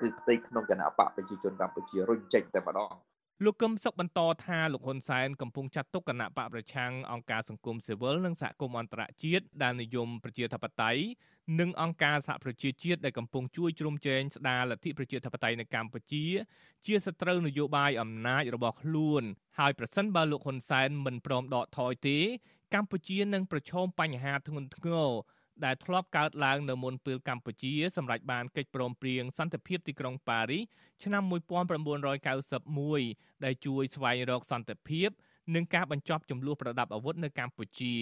[0.00, 2.94] គឺផ្ទៃក្នុងគណៈបកប្រជាជនកម្ពុជារុញចេញតែម្ដង
[3.42, 11.02] លោកកឹមសុខបន្តថាលោកហ៊ុនសែនកំពុងចាត់ទុកគណៈបកប្រឆាំងអង្គការសង្គមស៊ីវិលនិងសហគមន៍អន្តរជាតិដែលនិយមប្រជាធិបតេយ្យ
[11.60, 16.24] និងអង្គការសហប្រជាជាតិដែលកំពុងជួយជ្រោមជ្រែងស្ដារលទ្ធិប្រជាធិបតេយ្យនៅកម្ពុជា
[16.86, 19.22] ជាសត្រូវនយោបាយអំណាចរបស់ខ្លួន
[19.58, 22.18] ហើយប្រសិនបើលោកហ៊ុនសែនមិនព្រមដកថយទេ
[22.74, 25.10] កម្ពុជានឹងប្រឈមបញ្ហាធ្ងន់ធ្ងរ
[25.64, 30.62] ដែលធ្លាប់កើតឡើងនៅមុនពេលកម្ពុជាសម្រេចបានកិច្ចព្រមព្រៀងសន្តិភាពទីក្រុងប៉ារីស
[31.02, 31.22] ឆ្នាំ
[32.48, 35.08] 1991ដែលជួយស្វែងរកសន្តិភាព
[35.54, 37.94] និងការបញ្ចប់ចំនួនប្រដាប់អាវុធនៅកម្ពុជា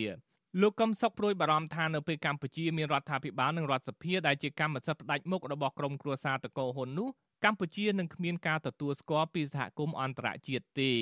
[0.61, 7.09] លោកកឹមសុខព្រួយបារម្ភថានៅពេលកម្ពុជាមានរដ្ឋាភិបាលនិងរដ្ឋសភាដែលជាកម្មសិទ្ធិផ្ដាច់មុខរបស់ក្រុមគ្រួសារតកោហ៊ុននោះ
[7.44, 10.92] កម្ពុជានឹងគ្មានការទទួលស្គាល់ពីសហគមន៍អន្តរជាតិទេ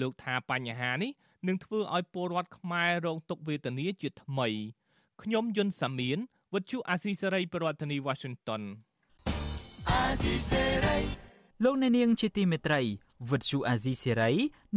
[0.00, 1.10] លោកថាបញ្ហានេះ
[1.46, 4.48] នឹងធ្វើឲ្យពលរដ្ឋខ្មែររងទុក្ខវេទនាជាថ្មី
[5.22, 6.18] ខ្ញុំយុនសាមៀន
[6.54, 8.62] វិទ្យុអាស៊ីសេរីប្រធានាធិបតី Washington
[9.90, 10.98] អាស៊ីសេរី
[11.64, 12.80] លោកអ្នកនាងជាទីមេត្រី
[13.30, 14.30] វិទ្យុអាស៊ីសេរី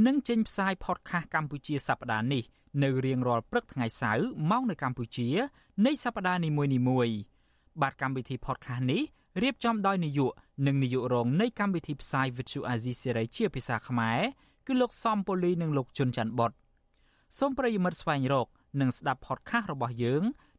[0.05, 2.43] នឹងចេញផ្សាយ podcast កម្ពុជាសប្តាហ៍នេះ
[2.83, 5.27] នៅរៀងរាល់ព្រឹកថ្ងៃសៅរ៍ម៉ោងនៅកម្ពុជា
[5.85, 6.49] នៃសប្តាហ៍នី
[6.89, 7.15] មួយៗ
[7.81, 9.01] បាទកម្មវិធី podcast នេះ
[9.43, 10.31] រៀបចំដោយនាយក
[10.67, 14.19] និងនាយករងនៃកម្មវិធីផ្សាយ Vithu Azizi Serai ជាភាសាខ្មែរ
[14.67, 16.51] គឺលោកសំពូលីនិងលោកជុនច័ន្ទបុត
[17.37, 18.47] សូមប្រិយមិត្តស្វែងរក
[18.81, 20.23] និងស្ដាប់ podcast របស់យើង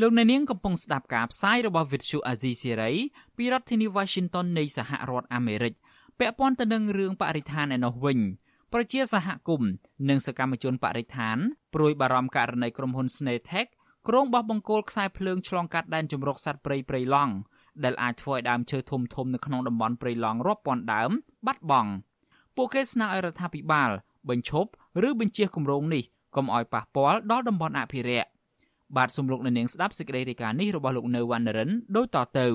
[0.00, 2.94] លោកអ្នកនាងកំពុងស្ដាប់ការផ្សាយរបស់ Vuthu Azizi Serai
[3.36, 5.74] ពីរដ្ឋធានី Washington នៃសហរដ្ឋអាមេរិក
[6.18, 8.18] ពាក់ព័ន្ធទៅនឹងរឿងបរិស្ថានឯនោះវិញ
[8.72, 9.70] ប្រជាសហគមន៍
[10.08, 11.36] និងសកម្មជនបរិស្ថាន
[11.74, 13.68] ព្រួយបារម្ភករណីក្រុមហ៊ុន Snaetech
[14.08, 17.34] ក្រុងបោះបង្គោលខ្សែភ្លើងឆ្លងកាត់ដែនជម្រកសត្វព្រៃព្រៃឡង់
[17.84, 21.10] ដែលអាចធ្វើឲ្យដើមឈើធំធំនៅក្នុងតំបន់ព្រៃឡង់រាប់ពាន់ដើម
[21.46, 21.90] បាត់បង់
[22.56, 23.90] ពួកគេស្នើឲ្យរដ្ឋាភិបាល
[24.28, 24.70] បញ្ឈប់
[25.08, 26.04] ឬបញ្ជៀសគម្រោងនេះ
[26.36, 28.28] កុំឲ្យប៉ះពាល់ដល់តំបន់អភិរក្ស
[28.96, 32.48] បាទសំលោកនៅនាងស្ដាប់សេចក្តីរាយការណ៍នេះរបស់លោកនៅវណ្ណរិនដូចតទៅ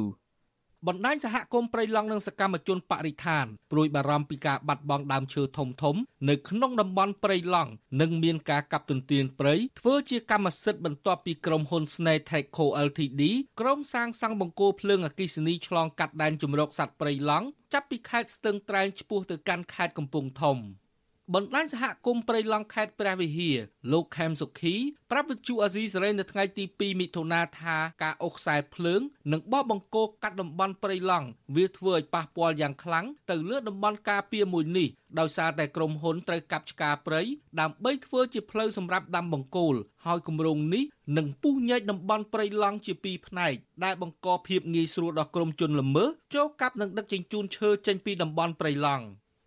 [0.88, 5.96] បណ្ដាញសហគមន៍ព្រៃឡង់និងសកម្មជនបរិស្ថានព្រួយបារម្ភពីការបាត់បង់ដើមឈើធំធំ
[6.30, 12.26] នៅក្នុងតំបន់ព្រៃឡង់និងមានការកាប់ទន្ទ្រានព្រៃធ្វើជាកម្មសិទ្ធិបន្ទាប់ពីក្រុមហ៊ុន Snake
[12.58, 13.22] Co Ltd
[13.60, 20.58] ក្រុមសាងសង់បង្គោលភ្លើងអគ្គិសនីឆ្លងកាត់ដែនជម្រកសត្វព្រៃឡង់ចាប់ពីខេត្តស្ទឹងត្រែងឆ្ពោះទៅកាន់ខេត្តកំពង់ធំ។
[21.32, 23.58] បណ្ដាញសហគមន៍ព្រៃឡង់ខេត្តព្រះវិហារ
[23.92, 24.76] លោកខេមសុខី
[25.12, 34.88] ប្រាប់វិទ្យុអាស៊ីសេរីនៅថ្ងៃទី2មិថុនាថាការអូសខ្សែភ្លើងនិងបោះបង្គោលកាត់តំបន់ព្រៃឡង់វាធ្វើឲ្យប៉ះពាល់យ៉ាងខ្លាំងទៅលើតំបន់ការពារមួយនេះ
[35.20, 37.22] ដោយសារតែក្រុមហ៊ុនត្រូវកាប់ឆ្ការព្រៃ
[37.60, 40.84] ដើម្បីធ្វើជាផ្លូវសម្រាប់ដាំបង្គោលហើយគម្រោងនេះ
[41.18, 49.06] នឹងពុះញែកតំបន់ព្រៃឡង់ជាពីរផ្នែកដែលបង្កភាពងាយស្រួលដល់ក្រុមជនល្មើសចូលកាប់និងដឹកជញ្ជូនឈើចេញពីតំបន់ព្រៃឡង់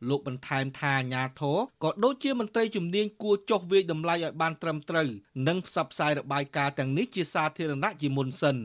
[0.09, 5.09] លោកបន្ថែមថាអាញាធរក៏ដូចជាមន្ត្រីជំនាញគួរចុះវាយតម្លៃឲ្យបានត្រឹមត្រូវ
[5.49, 8.57] និងផ្សព្វផ្សាយរបាយការណ៍ទាំងនេះជាសាធារណៈជាមុនសិន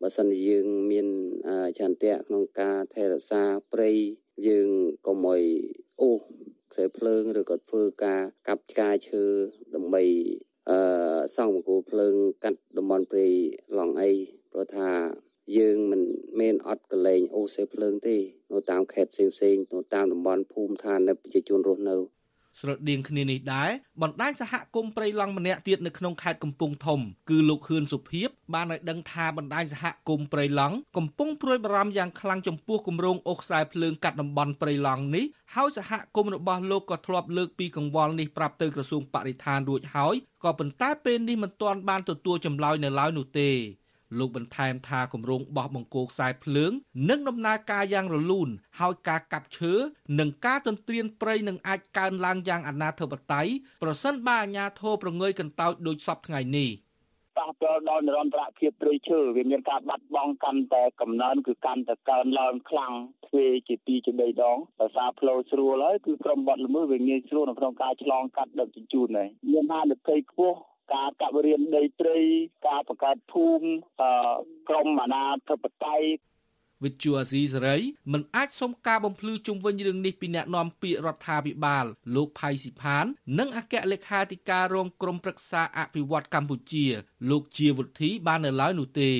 [0.00, 1.06] បើសិនជាយើងមាន
[1.78, 3.90] ចន្ទៈក្នុងការថែរក្សាព្រៃ
[4.48, 4.68] យើង
[5.06, 5.42] កុំឲ្យ
[6.00, 6.18] អូស
[6.72, 9.24] ខ្សែភ្លើងឬក៏ធ្វើការកាប់ឆ្ការឈើ
[9.74, 10.02] ដើម្បី
[10.70, 10.78] អឺ
[11.36, 13.26] សង់បង្គោលភ្លើងកាត់តំបន់ព្រៃ
[13.78, 14.10] ឡង់អី
[14.52, 14.90] ព្រោះថា
[15.58, 16.02] យើងមិន
[16.40, 18.16] មានអត់កលែងអូសេភ្លើងទេ
[18.54, 21.96] នៅតាមខេត្តផ្សេងផ្សេងនៅតាមតំបន់ភូមិឋាននៃប្រជាជនរស់នៅ
[22.60, 23.70] ស្រដៀងគ្នានេះដែរ
[24.02, 40.14] បណ្ដាញសហគមន៍ព្រៃឡង់ម្នាក់ទៀតនៅក្នុងខេត្តកំពង់ធំគឺលោកខឿនសុភីបបានឲ្យដឹងថាបណ្ដាញសហគមន៍ព្រៃឡង់កំពុងព្រួយបារម្ភយ៉ាងខ្លាំងចំពោះគម្រោងអូសខ្សែភ្លើងកាត់តំបន់ព្រៃឡង់នេះហើយសហគមន៍របស់លោកក៏ធ្លាប់លើកពីកង្វល់នេះប្រាប់ទៅក្រសួងបរិស្ថានរួចហើយ
[40.44, 43.50] ក៏ប៉ុន្តែពេលនេះមិនទាន់បានទទួលចម្លើយនៅឡើយនោះទេ
[44.18, 46.72] លោកបន្ថែមថាគម្រោងបោះបង្គោលខ្សែភ្លើង
[47.10, 48.48] នឹងដំណើរការយ៉ាងរលូន
[48.80, 49.72] ហើយការកាប់ឈើ
[50.18, 53.50] និងការទន្ទ្រានព្រៃនឹងអាចកើនឡើងយ៉ាងអនាធិបតេយ្យ
[53.82, 56.70] ប្រសិនបើអាជ្ញាធរប្រងើយកន្តើយដូចសពថ្ងៃនេះ
[57.38, 62.92] ប៉ះពាល់ដល់និរន្តរភាពព្រៃឈើវាមានការបាត់បង់កាន់តែកំណើនគឺកាន់តែកើនឡើងខ្លាំង
[63.26, 70.58] ទ្វេជា2ជា3ដងដោយសារផ្លូវស្រួលហើយគឺក្រុមបាត់ល្មើសវាងាយស្រួលនៅក្នុងការឆ្លងកាត់ដឹកជញ្ជូនហើយមានហានិភ័យខ្ពស់
[70.92, 72.18] ការកាប់រៀនដីព្រៃ
[72.66, 73.66] ការបង្កើតភូមិ
[74.68, 76.08] ក្រមអាណាធិបតេយ្យ
[76.84, 77.76] វិទ្យុអាស៊ីសេរី
[78.12, 83.04] មិនអាចសុំការបំភ្លឺជុំវិញរឿងនេះពីអ្នកនាំពាក្យរដ្ឋាភិបាលលោកផៃស៊ីផាន
[83.38, 86.86] និងអគ្គលេខាធិការរងក្រមប្រឹក្សាអភិវឌ្ឍកម្ពុជា
[87.30, 89.12] លោកជាវុធីបាននៅឡើយនោះទេ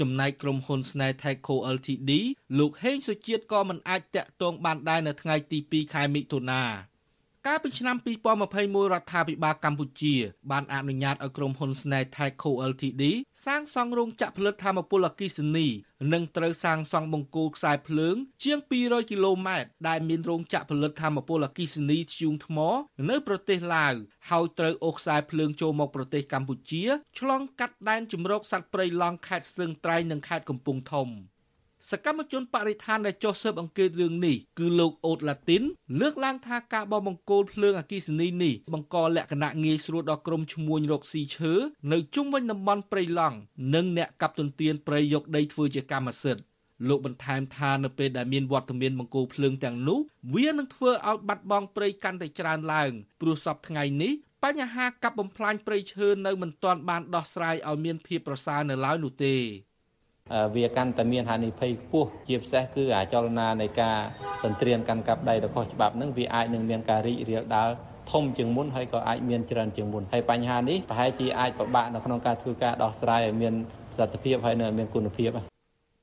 [0.00, 2.10] ចំណែកក្រុមហ៊ុន Snaitechco Ltd
[2.58, 6.62] លោកហេងសុជាតិក៏មិនអាចតាក់ទងបានដែរនៅថ្ងៃទី2ខែមិថុនា
[7.46, 7.96] កាលពីឆ្នាំ
[8.44, 10.14] 2021រដ្ឋាភិបាលកម្ពុជា
[10.50, 13.02] បានអនុញ្ញាតឲ្យក្រុមហ៊ុន Snaitech Co Ltd
[13.44, 15.68] សាងសង់រោងចក្រផលិតថាមពលអគ្គិសនី
[16.12, 22.58] និងត្រូវសាងសង់បង្គោលខ្សែភ្លើង ជាង200គីឡូម៉ែត្រដែលមានរោងចក្រផលិតថាមពលអគ្គិសនីធ្យូងថ្ម
[23.10, 23.94] នៅប្រទេសឡាវ
[24.30, 26.82] ហើយត្រូវអូសខ្សែភ្លើងចូលមកប្រទេសកម្ពុជា
[27.18, 31.08] ឆ្លងកាត់ដែនជំរកសត្វព្រៃឡង់ខេត្តស្ទឹងត្រែងនិងខេត្តកំពង់ធំ។
[31.88, 35.62] សកម្មជនបរិស្ថានដែលចុះស៊ើបអង្កេតរឿងនេះគឺលោកអូតឡាទីន
[36.00, 41.52] លើកឡើងថាការបោះបង្គោលភ្លើងអគិសនីនេះបង្កលក្ខណៈងាយស្រួលដល់ក្រុមឈ្មួញរកស៊ីឈើ
[41.92, 43.36] នៅជុំវិញតំបន់ព្រៃឡង់
[43.74, 46.42] និងអ្នកកាប់ទន្ទ្រានព្រៃយកដីធ្វើជាកម្មសិទ្ធិ
[46.88, 49.98] លោកបន្ថែមថានៅពេលដែលមានវត្តមានបង្គោលភ្លើងទាំងនោះ
[50.34, 52.90] វានឹងធ្វើឲ្យបាត់បង់ព្រៃកាន់តែច្រើនឡើង
[53.20, 54.12] ព្រោះសពថ្ងៃនេះ
[54.44, 59.36] បញ្ហាកាប់បំផ្លាញព្រៃឈើនៅមិនទាន់បានដោះស្រាយឲ្យមានភាពប្រសើរនៅឡើយនោះទេ
[60.54, 63.98] វាកាន់តែមានហានិភ័យខ្ពស់ជាពិសេសគឺអាចលនានៃការ
[64.44, 67.68] ទន្ទ្រានកាន់កាប់ដីរបស់ច្បាប់នឹងវាអាចនឹងមានការរីករាលដាល
[68.12, 73.54] ធំជាងមុនហើយក៏អាចមានច្រើនជាងមុនហើយបញ្ហានេះប្រហែលជាអាចពិបាកនៅក្នុងការធ្វើការដោះស្រាយឲ្យមាន
[73.90, 75.30] ប្រសិទ្ធភាពហើយនៅមានគុណភាព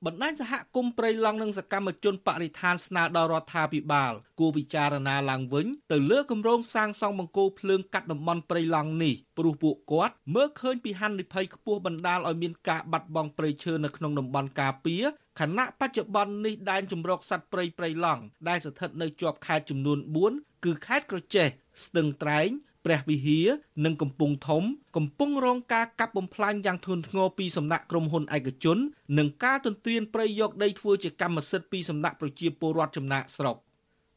[0.05, 15.03] បណ្ដាញសហគមន៍ព្រៃឡង់និងសកម្មជនបរិស្ថានស្នើដល់រដ្ឋាភិបាលគួរពិចារណាឡើងវិញទៅលើគម្រោងសាងសង់បង្គោលភ្លើងកាត់តំបន់ព្រៃឡង់នេះព្រោះពួកគាត់មើលឃើញពីហានិភ័យខ្ពស់បណ្ដាលឲ្យមានការបាត់បង់ព្រៃឈើនៅក្នុងតំបន់ការពារ
[15.39, 19.99] ខណៈបច្ចុប្បន្ននេះដែនជំរកសត្វព្រៃព្រៃឡង់ដែលស្ថិតនៅជាប់ខេត្តចំនួន
[20.31, 21.47] 4គឺខេត្តក្រចេះ
[21.83, 22.49] ស្ទឹងត្រែង
[22.87, 23.47] ព្រះវិហារ
[23.85, 24.63] និងកំពង់ធំ
[24.97, 28.77] កំពុងរងការកាប់បំផ្លាញយ៉ាងធ្ងន់ធ្ងរពីសំណាក់ក្រុមហ៊ុនឯកជន
[29.17, 33.57] និងការទន្ទ្រានព្រៃយកដីធ្វើជាកម្មសិទ្ធិពីសំណាក់ប្រជាពលរដ្ឋចំណាក់ស្រុក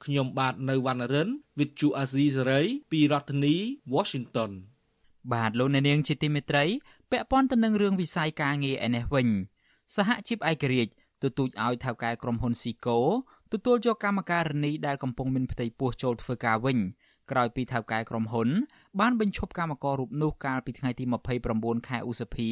[0.05, 1.29] ខ្ញុំបាទនៅវណ្ណរិន
[1.59, 3.57] With Chu Azizi Saray ពីរដ្ឋធានី
[3.95, 4.51] Washington
[5.33, 6.65] បាទលោកអ្នកនាងជាទីមេត្រី
[7.11, 9.29] ពាក់ព័ន្ធទៅនឹងរឿងវិស័យការងារឯនេះវិញ
[9.95, 12.99] សហជីពឯករាជ្យទទូចឲ្យថៅកែក្រុមហ៊ុនស៊ីកូ
[13.53, 16.79] ទទួលយកកម្មការនីដែលកំពុងមានផ្ទៃពោះចូលធ្វើការវិញ
[17.31, 18.49] ក្រោយពីថៅកែក្រុមហ៊ុន
[19.01, 21.05] បានបញ្ឈប់កម្មកររូបនោះកាលពីថ្ងៃទី
[21.47, 22.51] 29ខែឧសភា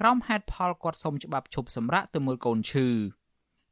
[0.00, 2.88] ក្រោមហេតុផលគាត់សុំច្បាប់ឈប់សម្រាកទៅមើលកូនឈឺ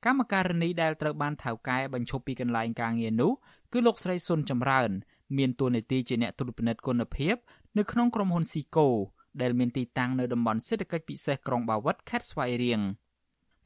[0.04, 3.32] កម្មការនីដែលត្រូវបានថៅកែបញ្ឈប់ពីកន្លែងការងារនោះ
[3.72, 4.90] គឺលោកស្រីសុនចម្រើន
[5.38, 7.36] មានតួនាទីជាអ្នកត្រួតពិនិត្យគុណភាព
[7.78, 8.88] នៅក្នុងក្រុមហ៊ុនស៊ីកូ
[9.42, 12.80] ដែលមានទីតាំងនៅតំបន់សេដ្ឋកិច្ចពិសេសក្រុងបាវិតខេត្តស្វាយរៀង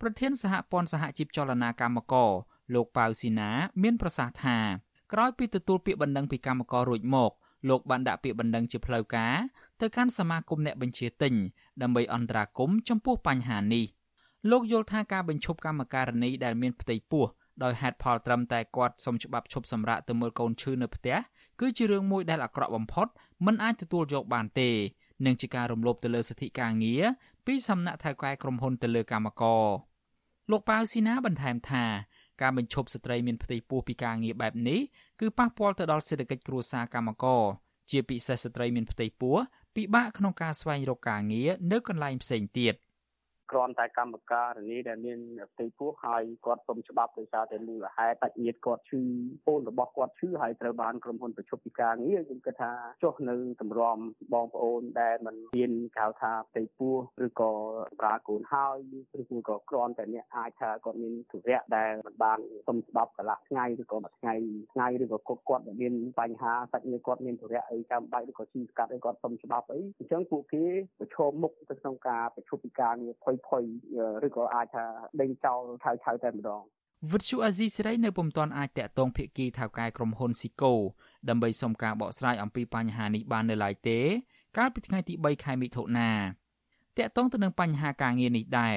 [0.00, 2.30] ប្រធានសហព័ន្ធសហជីពចលនាកម្មករ
[2.74, 3.50] លោកប៉ៅស៊ីណា
[3.82, 4.58] មានប្រសាសន៍ថា
[5.12, 7.32] ក្រោយពីទទួលពាក្យបណ្ដឹងពីកម្មកររួចមក
[7.68, 9.34] លោកបានដាក់ពាក្យបណ្ដឹងជាផ្លូវការ
[9.80, 11.34] ទៅកាន់សមាគមអ្នកបញ្ជាទិញ
[11.82, 13.84] ដើម្បីអន្តរាគមន៍ចំពោះបញ្ហានេះ
[14.50, 17.24] លោកយល់ថាការបញ្ឈប់កម្មការនីដែលមានផ្ទៃពោះ
[17.62, 21.16] ដោយហេតុផលត្រឹមតែគាត់សុំច្បាប់ឈប់សម្រាកទៅមើលកូនឈឺនៅផ្ទះ
[21.60, 23.06] គឺជារឿងមួយដែលអាក្រក់បំផុត
[23.46, 24.70] មិនអាចទទួលយកបានទេ
[25.26, 27.02] និងជាការរំលោភទៅលើសិទ្ធិការងារ
[27.46, 29.66] ពីសំណាក់ថៅកែក្រុមហ៊ុនទៅលើកម្មករ
[30.50, 31.84] លោកប៉ៅស៊ីណាបន្ថែមថា
[32.42, 34.80] ការបញ្ឈប់ស្ត្រីមានផ្ទៃពោះពីការងារបែបនេះ
[35.20, 37.42] គឺប៉ះពាល់ទៅដល់សេដ្ឋកិច្ចគ្រួសារកម្មករ
[37.90, 39.36] ជាពិសេសស្ត្រីមានផ្ទៃពោះ
[39.74, 42.74] ពិបាកក្នុងការស្វែងរកការងារនៅកន្លែងផ្សេងទៀត
[43.50, 45.18] គ្រាន់តែកម្មការនីដែលមាន
[45.52, 49.00] ផ្ទៃពោះហើយគាត់សុំច្បាប់ដោយសារតែមូលហេតុតាច់ញាតគាត់ឈឺ
[49.46, 53.98] ពូនរបស់គាត់ឈឺហើយត្រូវបានក្រុមហ៊ុនប្រជុំពីការងារខ្ញុំគិតថាចុះនៅតម្រាំ
[54.34, 56.94] បងប្អូនដែលមិនមានកៅថាផ្ទៃពោះ
[57.26, 57.52] ឬក៏
[58.00, 58.76] ប្រាកូនហើយ
[59.20, 64.34] ឬក៏គ្រាន់តែអ្នកអាចថាគាត់មានទុរៈដែលមិនបានសុំច្បាប់កន្លះថ្ងៃឬក៏មួយថ្ងៃ
[64.72, 70.64] ថ្ងៃឬក៏គាត់គាត់មានបញ្ហាសាច់ញាតិគាត់មានទុរៈអីចាំបាច់ឬក៏ជីស្កាត់អីគាត់សុំច្បាប់អីអញ្ចឹងពួកគេ
[70.98, 73.64] ប្រឈមមុខទៅក្នុងការប្រជុំពីការងារភ័យភ័យ
[74.26, 74.84] ឬក៏អាចថា
[75.20, 76.62] ដេញចោលឆៅឆៅតែម្ដង
[77.12, 80.72] វិទ្យុអាស៊ីសេរីនៅពុំទាន់អាចតាក់ទងភាគីថៅកែក្រុមហ៊ុនស៊ីកូ
[81.28, 84.00] ដើម្បីសុំការបកស្រាយអំពីបញ្ហានេះបាននៅឡើយទេ
[84.56, 86.10] កាលពីថ្ងៃទី3ខែមិថុនា
[86.98, 88.76] តាក់ទងទៅនឹងបញ្ហាការងារនេះដែរ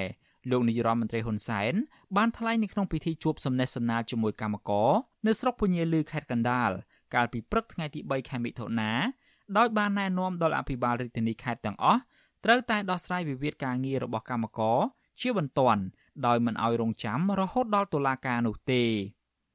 [0.50, 1.72] លោកនាយរដ្ឋមន្ត្រីហ៊ុនសែន
[2.16, 4.90] បានថ្លែងនៅក្នុងពិធីជួបសំណេះសំណាលជាមួយកម្មករ
[5.26, 6.70] នៅស្រុកពញាលឺខេត្តកណ្ដាល
[7.14, 8.92] កាលពីព្រឹកថ្ងៃទី3ខែមិថុនា
[9.56, 12.00] ដោយបានណែនាំដល់អភិបាលរាជធានីខេត្តទាំងអស់
[12.44, 14.78] ត្រូវតែដោះស្រាយវិវាទការងាររបស់កម្មករ
[15.20, 15.82] ជាបន្ទាន់
[16.26, 18.82] ដោយមិនឲ្យរងចាំរហូតដល់តុលាការនោះទេ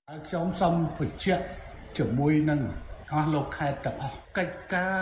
[0.09, 1.43] ហើយខ្ញុំសូមបញ្ជាក់
[1.97, 2.61] ជាមួយនឹង
[3.13, 4.99] អស់លោកខេត្តទាំងអស់កិច្ចការ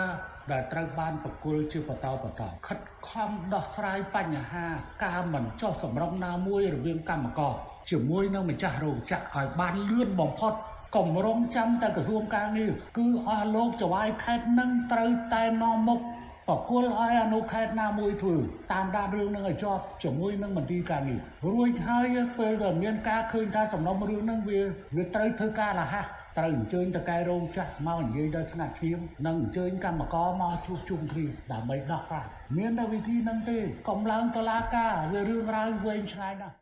[0.52, 4.66] ដែលត្រូវបានប្រគល់ជាបន្តបន្តខិតខំដោះស្រាយបញ្ហា
[5.04, 7.54] ការមិនចុះសម្រុងណាមួយរវាងកម្មករ
[7.90, 10.52] ជាមួយនឹងម្ចាស់រោងចក្រឲ្យបានលឿនបំផុត
[10.96, 16.00] កុំរងចាំតែក្រសួងការងារគឺអស់លោកចវាយខេត្តនឹងត្រូវតែនាំមុខ
[16.48, 18.36] បកគលឲ្យអនុខេត្តណាមួយធ្វើ
[18.72, 21.20] តាមដានរឿងនឹងឲ្យជាប់ជាមួយនឹងមន្ត្រីការងារ
[21.52, 22.06] រួចហើយ
[22.38, 24.60] ពេលដែលមានការឃើញថាសំណុំរឿងនឹងវា
[24.96, 26.06] វាត្រូវធ្វើការរហ័ស
[26.38, 32.26] ត្រូវអញ្ជើញតកែរោងចាស់មកនិយាយដល់ស្ងាត់ឈាមនិងអញ្ជើញកម្មករមកជួបជុំគ្នាដើម្បីដោះស្រាយ
[32.58, 36.54] មានតែវិធីហ្នឹងទេកុំឡើងតឡាការវារឿងរ៉ាវវែងឆ្ងាយណាស់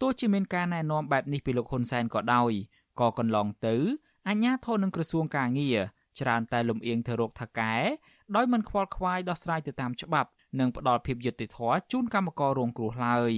[0.00, 2.52] ទោះជាមានការណែនាំបែបនេះពីលោកហ៊ុនសែនក៏ដោយ
[3.00, 3.76] ក៏កន្លងទៅ
[4.28, 5.78] អាជ្ញាធរនឹងក្រសួងការងារ
[6.20, 7.74] ច្រើនតែលំអៀងទៅរកថកែ
[8.36, 10.28] ដោយមិនខ្វល់ខ្វាយដោះស្រាយទៅតាមច្បាប់
[10.60, 13.32] និងផ្ដល់ភាពយុត្តិធម៌ជូនកម្មកររងគ្រោះឡើយ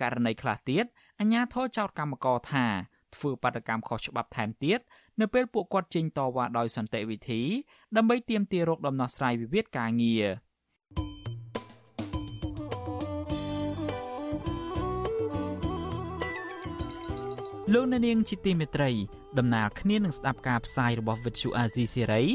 [0.00, 0.84] ករណីខ្លះទៀត
[1.20, 2.66] អាជ្ញាធរចោទកម្មករថា
[3.14, 4.80] ធ្វើបាតកម្មខុសច្បាប់ថែមទៀត
[5.20, 7.42] នៅពេលពួកគាត់ចេញតវ៉ាដោយសន្តិវិធី
[7.96, 10.26] ដើម្បីទាមទាររកដំណោះស្រាយវិវាទការងារ
[17.74, 18.90] លោកអ្នកនាងជាទីមេត្រី
[19.38, 22.26] ដំណើរគ្នានឹងស្ដាប់ការផ្សាយរបស់ Vuthu Azizi Serai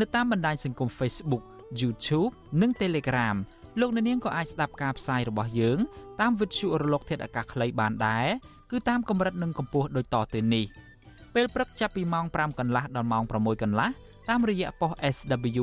[0.00, 1.42] នៅតាមបណ្ដាញសង្គម Facebook
[1.80, 3.36] YouTube និង Telegram
[3.80, 5.78] លោកអ្នកនាងក៏អាចស្ដាប់ការផ្សាយរបស់យើង
[6.20, 8.26] តាម Vuthu រលកធាតុអាកាសខ្លីបានដែរ
[8.70, 10.66] គឺតាមកម្រិតនិងកម្ពស់ដូចតទៅនេះ។
[11.34, 13.88] ពេលព្រឹកចាប់ពីម៉ោង5កន្លះដល់ម៉ោង6កន្លះ
[14.28, 15.62] តាមរយៈប៉ុស SW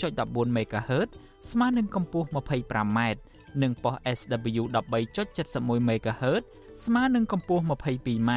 [0.00, 1.08] 12.14 MHz
[1.50, 3.00] ស្មើនឹងកម្ពស់ 25m
[3.62, 6.42] និងប៉ុស SW 13.71 MHz
[6.84, 8.32] ស្មើនឹងកម្ពស់ 22m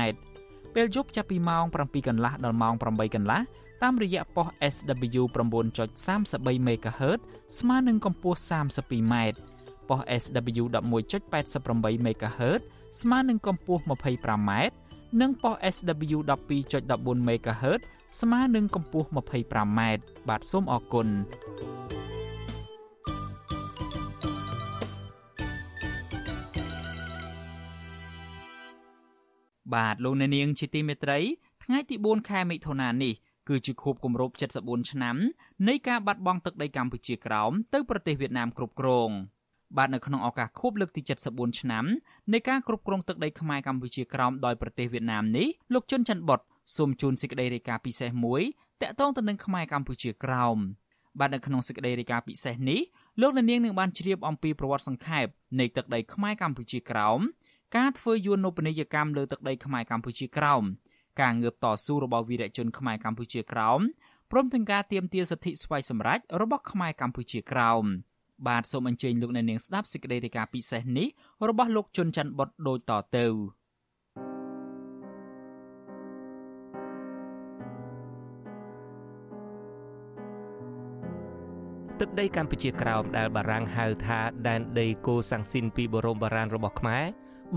[0.76, 3.40] ពេលយប់ចាប់ពីម៉ោង7កន្លះដល់ម៉ោង8កន្លះ
[3.84, 7.20] តាមរយៈប៉ុស SW 9.33 MHz
[7.60, 9.14] ស្មើនឹងកម្ពស់ 32m
[9.90, 12.62] ប៉ុស SW 11.88 MHz
[13.02, 14.52] ស្មើនឹងកម្ពស់ 25m
[15.22, 17.82] និងប៉ុស SW 12.14 MHz
[18.20, 19.80] ស្មើនឹងកម្ពស់ 25m
[20.30, 21.08] បាទសូមអរគុណ
[29.74, 31.20] បាទលោកអ្នកនាងជាទីមេត្រី
[31.64, 33.14] ថ្ងៃទី4ខែមិថុនានេះ
[33.50, 35.16] គឺជាខួបគម្រប់74ឆ្នាំ
[35.68, 39.12] នៃការបាត់បង់ទឹកដីកម្ពុជាក្រោមទៅប្រទេសវៀតណាមគ្រប់គ្រង។
[39.78, 41.86] បាទនៅក្នុងឱកាសខួបលើកទី74ឆ្នាំ
[42.34, 46.40] នៃការគ្រប់គ្រងទឹកដីខ្មែរកម្ពុជាក្រោមដោយប្រទេសវៀតណាមនេះលោកជុនច័ន្ទបុត
[46.78, 48.42] សូមជូនសេចក្តីរាយការណ៍ពិសេសមួយ
[48.82, 50.58] តាក់ទងទៅនឹងខ្មែរកម្ពុជាក្រោម
[51.20, 52.82] បាទនៅក្នុងសេចក្តីរាយការណ៍ពិសេសនេះ
[53.22, 55.26] លោកអ្នកនាងនឹងបានជ្រាបអំពីប្រវត្តិសង្ខេប
[55.60, 57.20] នៃទឹកដីខ្មែរកម្ពុជាក្រោម
[57.78, 60.64] ការធ្វើយន្តនពាណិយកម្មលើទឹកដីខ្មែរកម្ពុជាក្រោម
[61.22, 63.82] ការងើបតស៊ូរបស់វីរជនខ្មែរកម្ពុជាក្រោម
[64.32, 67.86] ព្រមទាំងការទាមទារសិទ្ធិស្វ័យសម្រេចរបស់ខ្មែរកម្ពុជាក្រោម។
[68.48, 71.08] បាទសូមអញ្ជើញលោកអ្នកនាងស្ដាប់សេចក្តីរាយការណ៍ពិសេសនេះ
[71.50, 73.26] របស់លោកជុនច័ន្ទបុតដូចតទៅ
[82.00, 87.06] ទឹកដីកម្ពុជាក្រោមដែលបារាំងហៅថាដែនដីកូសាំងស៊ីនពីបរមបារាណរបស់ខ្មែរ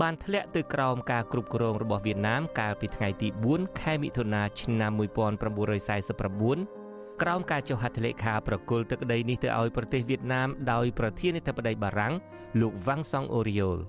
[0.01, 12.13] បានធ្លាក់ទៅក្រោមការគ្រប់គ្រងរបស់វៀតណាមកាលពីថ្ងៃទី4ខែមិថុនាឆ្នាំ1949ក្រោមការចុះហត្ថលេខាប្រគល់ទឹកដីនេះទៅឲ្យប្រទេសវៀតណាមដោយប្រធានាធិបតីបារាំង
[12.61, 13.79] លោកវ៉ាំងសុងអូរីយ៉ូល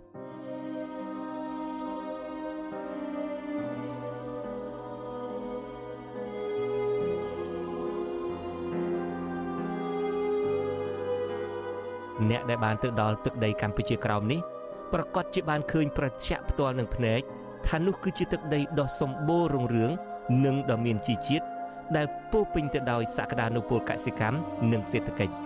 [12.30, 14.40] អ្នកដែលបានទៅដល់ទឹកដីកម្ពុជាក្រោមនេះ
[14.92, 17.20] ប្រកាសជាបានឃើញប្រឆាក់ផ្ទាល់នឹងភ្នែក
[17.68, 19.90] ថានោះគឺជាទឹកដីដ៏សម្បូររុងរឿង
[20.44, 21.46] និងដ៏មានជីជាតិ
[21.96, 24.38] ដែលពោពេញទៅដោយសក្តានុពលកសិកម្ម
[24.72, 25.44] និងសេដ្ឋកិច្ច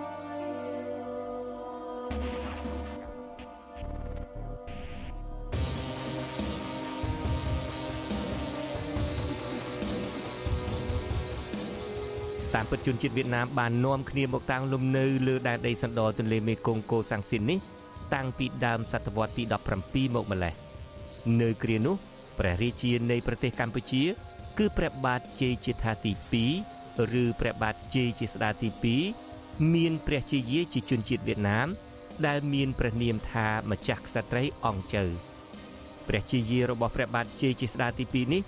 [12.55, 17.59] តាមពិតជនជាតិវៀតណាមបាននាំគ្នាមកតាំងលំនៅលើដែនដីសណ្ដទន្លេមេគង្គកូសាំងស៊ីននេះ
[18.15, 19.45] តាំងពីដើមសតវត្សទី
[19.81, 20.55] 17មកម្លេះ
[21.41, 21.97] នៅគ្រានោះ
[22.39, 24.03] ព្រះរាជានៃប្រទេសកម្ពុជា
[24.59, 26.13] គឺព្រះបាទជ័យជាថាទី
[26.63, 28.69] 2ឬព្រះបាទជ័យជាស្ដាទី
[29.23, 31.69] 2មានព្រះជាយាយជាជនជាតិវៀតណាម
[32.27, 35.05] ដែលមានព្រះនាមថាម្ចាស់ក្សត្រីអង្គជើ
[36.09, 38.43] ព្រះជាយារបស់ព្រះបាទជ័យជាស្ដាទី2នេះ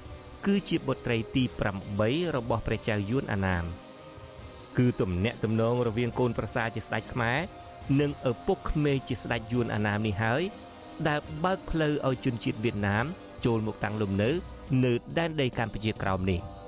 [0.46, 1.44] គឺជាបុត្រីទី
[1.90, 3.64] 8របស់ព្រះចៅយួនអាណាម
[4.78, 7.38] គឺទំនាក់ទំនងរវាងកូនប្រសាជាស្ដេចខ្មែរ
[8.00, 10.42] និងឪពុកក្មេកជាស្ដេចយួនអាណាមនេះហើយ
[11.08, 13.04] ដែលបើកផ្លូវឲ្យជនជាតិវៀតណាម
[13.44, 14.30] ចូលមកតាំងលំនៅ
[14.84, 16.40] នៅដែនដីកម្ពុជាក្រោមនេះ។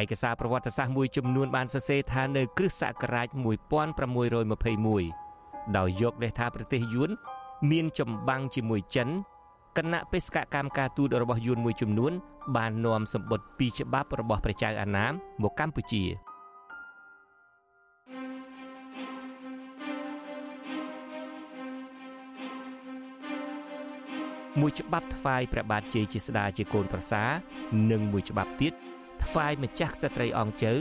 [0.00, 7.10] ឯកសារប្រវត្តិសាស្ត្រមួយចំនួនបានសរសេរថានៅ គ្រិស្តសករាជ1621ដោយយកលេសថាប្រទេសយួន
[7.70, 9.08] មានចម្បាំងជាមួយចិន
[9.76, 12.12] គណៈបេសកកម្មការទូតរបស់យួនមួយចំនួន
[12.56, 16.04] បាននាំសម្បត្តិពីច្បាប់របស់ព្រះចៅអាណាមមកកម្ពុជា
[24.60, 27.24] មួយច្បាប់ថ្វាយព្រះបាទជ័យជាស្ដាជាកូនប្រសា
[27.90, 28.72] និងមួយច្បាប់ទៀត
[29.24, 30.74] ថ្វាយម្ចាស់ក្សត្រីអង្គជើ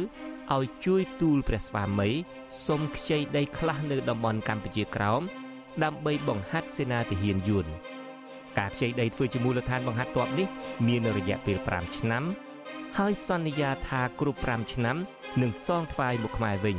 [0.56, 2.10] ឲ្យជួយទូលព្រះស្វាមី
[2.68, 5.22] សុំខ្ចីដីខ្លះនៅតំបន់កម្ពុជាក្រោម
[5.84, 7.68] ដើម្បីបង្ហាត់សេនាទាហានយួន
[8.58, 10.48] ការខ្ចីដីធ្វើជាមូលដ្ឋានបង្ហាត់ទ័ពនេះ
[10.88, 12.24] មានរយៈពេល5ឆ្នាំ
[12.98, 14.98] ហើយសន្យាថាគ្រប់5ឆ្នាំ
[15.42, 16.78] នឹងសងថ្វាយមកខ្មែរវិញ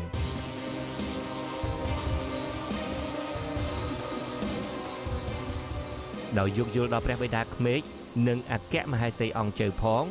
[6.38, 7.80] ដោយយោគយល់ដល់ព្រះបិតាក្មេក
[8.28, 10.04] និងអគ្គមហេសីអង្គជើផង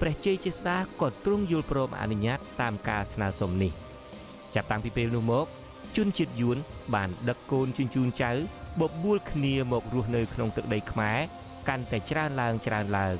[0.00, 3.72] ព្រះជ័យជាស្ដាក៏ទ្រង់យល់ព្រមអនុញ្ញាតតាមការស្នើសុំនេះ
[4.54, 5.46] ចាប់តាំងពីពេលនោះមក
[5.96, 6.58] ជនជាតិយួន
[6.94, 8.32] បានដឹកកូនជញ្ជូនចៅ
[8.80, 11.18] បបួលគ្នាមករស់នៅក្នុងទឹកដីខ្មែរ
[11.68, 13.16] កាន់តែច្រើនឡើងច្រើនឡើង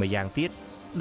[0.00, 0.50] ម្យ៉ាងទៀត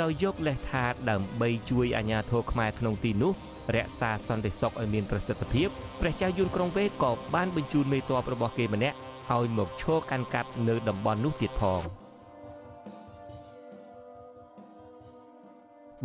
[0.01, 3.33] ដោយយកលេសថាដើម្បីជួយអាជ្ញាធរខ្មែរក្នុងទីនោះ
[3.75, 5.67] រក្សាសន្តិសុខឲ្យមានប្រសិទ្ធភាព
[6.01, 8.97] ព្រះចៅយួនក្រុងវេក៏បានបញ្ជូនមេទ័ពរបស់គេម្នាក់
[9.33, 11.83] ឲ្យមកឈរកាន់កាប់នៅតំបន់នោះទៀតផង។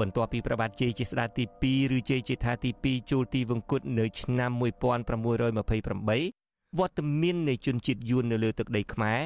[0.00, 1.44] បន្ទាប់ពីព្រះបាទជ័យជាស្ដេចទី
[1.88, 9.18] 2ឬជ័យជាថាទី2ចូលទីវង្គតនៅឆ្នាំ1628វត្តមាននៃជនជាតិយួននៅលើទឹកដីខ្មែរ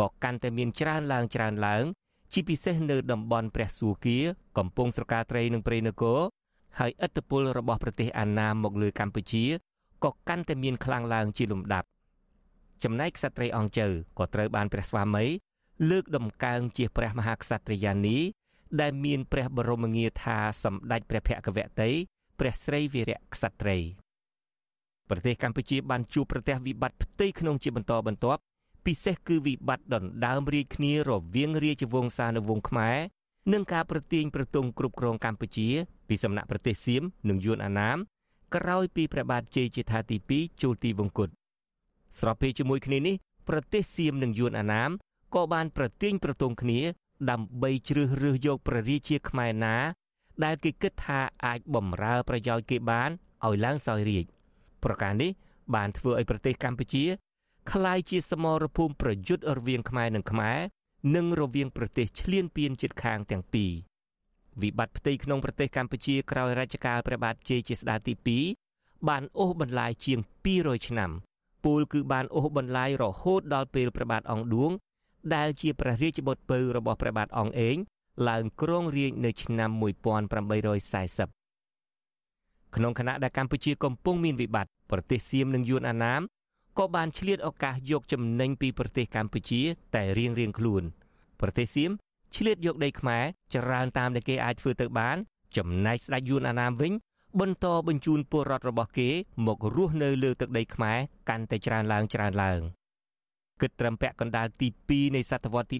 [0.00, 1.84] ក៏កាន់តែមានច្រើនឡើងច្រើនឡើង
[2.32, 4.18] ជាពិសេសនៅតំបន់ព្រះសួគា
[4.58, 6.18] កំពង់ស្រកាត្រីនិងព្រៃនគរ
[6.78, 9.44] ហើយឥទ្ធិពលរបស់ប្រទេសអាណាមមកលើកម្ពុជា
[10.04, 11.88] ក៏កាន់តែមានខ្លាំងឡើងជាលំដាប់
[12.84, 15.24] ចំណែកក្សត្រីអង្គជើក៏ត្រូវបានព្រះស្វាមី
[15.90, 18.18] លើកដំកើងជាព្រះមហាក្សត្រិយានី
[18.80, 21.90] ដែលមានព្រះបរមងារថាសម្ដេចព្រះភគវតី
[22.38, 23.76] ព្រះស្រីវីរៈក្សត្រី
[25.10, 28.40] ប្រទេសកម្ពុជាបានជួបប្រទះវិបត្តិផ្ទៃក្នុងជាបន្តបន្ទាប់
[28.86, 32.96] ពិសេសគឺវិបត្តិដណ្ដើមរាជគ្នារវាងរាជវង្សានុវង្សខ្មែរ
[33.52, 35.68] និងការប្រទាញប្រទងគ្រប់គ្រងកម្ពុជា
[36.08, 37.96] ពីសំណាក់ប្រទេសសៀមនិងយួនអាណាម
[38.54, 41.28] ក្រោយពីព្រះបាទជ័យជាថាទី2ចូលទីវង្គត
[42.18, 43.14] ស្របពេលជាមួយគ្នានេះ
[43.48, 44.90] ប្រទេសសៀមនិងយួនអាណាម
[45.34, 46.80] ក៏បានប្រទាញប្រទងគ្នា
[47.30, 49.76] ដើម្បីជ្រើសរើសយកព្រះរាជាខ្មែរណា
[50.44, 53.10] ដែលគេគិតថាអាចបំរើប្រយោជន៍គេបាន
[53.46, 54.24] ឲ្យឡើងសោយរាជ
[54.84, 55.30] ប្រការនេះ
[55.74, 57.04] បានធ្វើឲ្យប្រទេសកម្ពុជា
[57.72, 60.58] ក្លាយជាសមរភូមិប្រយុទ្ធរវាងខ្មែរនិងខ្មែរ
[61.16, 63.72] និងរវាងប្រទេសឈ្លានពានជិតខាងទាំងពីរ
[64.62, 68.14] វិបត្តិផ្ទៃក្នុងប្រទេសកម្ពុជាក្រោយរជ្ជកាលព្រះបាទជ័យជាស្ដាទី
[68.60, 70.18] 2បានអូសបន្លាយជាង
[70.54, 71.10] 200ឆ្នាំ
[71.64, 74.70] ពលគឺបានអូសបន្លាយរហូតដល់ពេលព្រះបាទអង្គឌួង
[75.34, 77.76] ដែលជាព្រះរាជបុត្រពៅរបស់ព្រះបាទអង្គអេង
[78.28, 86.20] ឡើងគ្រងរាជនៅឆ្នាំ1840ក្នុងខណៈដែលកម្ពុជាកំពុងមានវិបត្តិប្រទេសសៀមនិងយួនអាណាម
[86.78, 89.62] ក៏បានឆ្លៀតឱកាសយកចំណេញពីប្រទេសកម្ពុជា
[89.94, 90.82] តែរៀងរៀងខ្លួន
[91.40, 91.90] ប្រទេសសៀម
[92.36, 95.16] ឆ្លៀតយកដីខ្មែរច្រើនតាមដែលគេអាចធ្វើទៅបាន
[95.56, 96.92] ចំណែកស្ដេចយួនអាណាមវិញ
[97.40, 99.10] បន្តបញ្ជូនពលរដ្ឋរបស់គេ
[99.46, 102.60] មករស់នៅលើទឹកដីខ្មែរកាន់តែច្រើនឡើងច្រើនឡើង។
[103.60, 105.78] គិតត្រឹមពាក់កណ្ដាលទី2នៃសតវត្សទី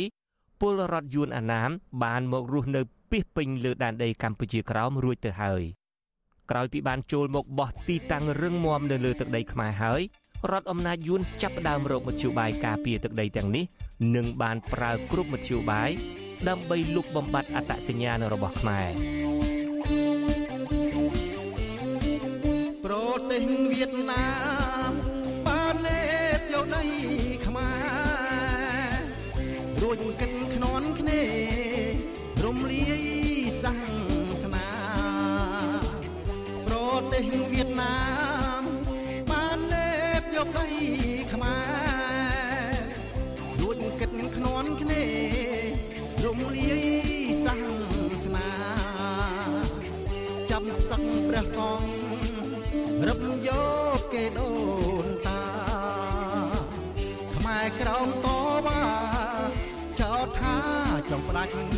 [0.00, 1.70] 18ពលរដ្ឋយួនអាណាម
[2.02, 5.62] បានមករស់នៅពីពេញលើដែនដីកម្ពុជាក្រោមរួចទៅហើយ
[6.50, 10.00] ក្រោយពីបានចូលមកបោះទីតាំងរឹងមាំនៅលើទឹកដីខ្មែរហើយ
[10.50, 13.64] រដ្ឋអំណាចយួនចាប់ផ្ដើមរកមធ្យោបាយការពារទឹកដីទាំងនេះ
[14.16, 15.90] និងបានប្រើគ្រប់មធ្យោបាយ
[16.48, 18.90] ដើម្បីលុបបំបាត់អត្តសញ្ញាណរបស់ខ្មែរ
[22.84, 22.94] ប្រ
[23.30, 24.24] ទេសវៀតណា
[24.56, 24.57] ម
[37.58, 37.98] វៀតណា
[38.60, 38.64] ម
[39.30, 40.66] បានលេបយកដី
[41.32, 41.58] ខ្មែ
[42.70, 42.74] រ
[43.60, 45.04] រួចគិតខ្នន់គ្នា
[46.24, 46.86] រំលាយ
[47.44, 47.54] សា
[48.22, 48.50] សនា
[50.50, 51.90] ចាប់សឹកព្រះសង្ឃ
[53.06, 53.50] រឹបយ
[53.96, 54.50] កគេដូ
[55.04, 55.08] ន
[57.80, 58.28] ក្រោមត
[58.66, 58.82] បា
[60.00, 60.56] ចោទថា
[61.10, 61.77] ចង់ផ្ដាច់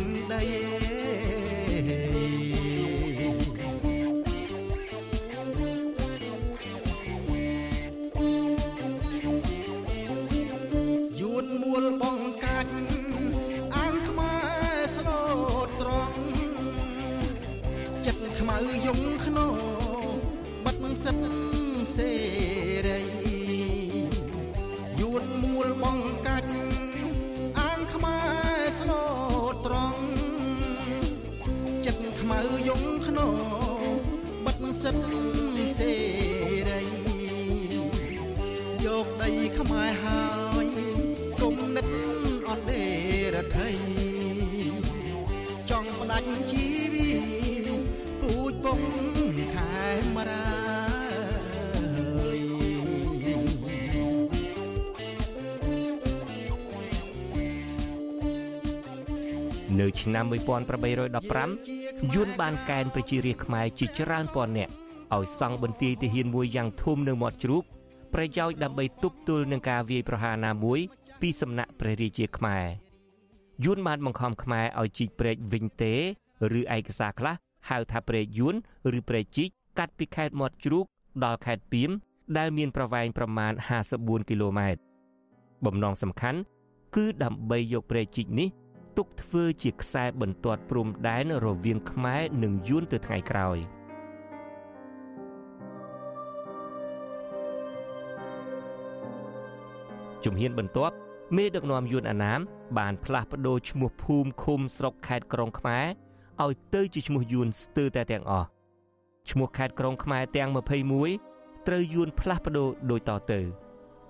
[46.21, 47.11] ចង់ផ្ដាច់ជីវិ
[47.65, 47.85] ត
[48.21, 48.79] ពូជពង
[49.53, 49.75] ខែ
[50.15, 50.45] មរា
[59.79, 64.71] នៅឆ្នាំ1815យួនបានកែនប្រជារាស្ត្រខ្មែរជាច្រើនពាន់នាក់
[65.15, 67.63] ឲ្យសង់បន្ទាយទាហានមួយយ៉ាងធំនៅមាត់ជ្រូក
[68.13, 70.79] ប្រយោជន៍ដើម្បីទប់ទល់នឹងការវាយប្រហារណាមួយ
[71.21, 72.90] ពីសំណាក់ព្រះរាជាខ្មែរ
[73.63, 75.93] យួនបានបង្ខំខ្មែរឲ្យជីកព្រែកវិញទេ
[76.57, 77.35] ឬឯកសារខ្លះ
[77.69, 78.55] ហៅថាព្រែកយួន
[78.97, 80.85] ឬព្រែកជីកកាត់ពីខេត្តមាត់ជ្រូក
[81.23, 81.89] ដល់ខេត្តពីម
[82.37, 83.53] ដែលមានប្រវែងប្រមាណ
[83.91, 84.81] 54គីឡូម៉ែត្រ
[85.65, 86.39] បំណងសំខាន់
[86.95, 88.49] គឺដើម្បីយកព្រែកជីកនេះ
[88.97, 93.57] ទុកធ្វើជាខ្សែបន្ទាត់ព្រំដែនរវាងខ្មែរនិងយួនទៅថ្ងៃក្រោយ
[100.23, 100.95] ជំហានបន្ទាប់
[101.35, 102.39] មេដឹកនាំយួនអាណាម
[102.77, 105.85] បានផ្លាស់ប្ដូរឈ្មោះភូមិឃុំស្រុកខេត្តក្រុងខ្មែរ
[106.43, 108.47] ឲ្យទៅជាឈ្មោះយួនស្ទើរតែទាំងអស់
[109.29, 110.49] ឈ្មោះខេត្តក្រុងខ្មែរទាំង
[111.07, 113.39] 21ត្រូវយួនផ្លាស់ប្ដូរដូចតទៅ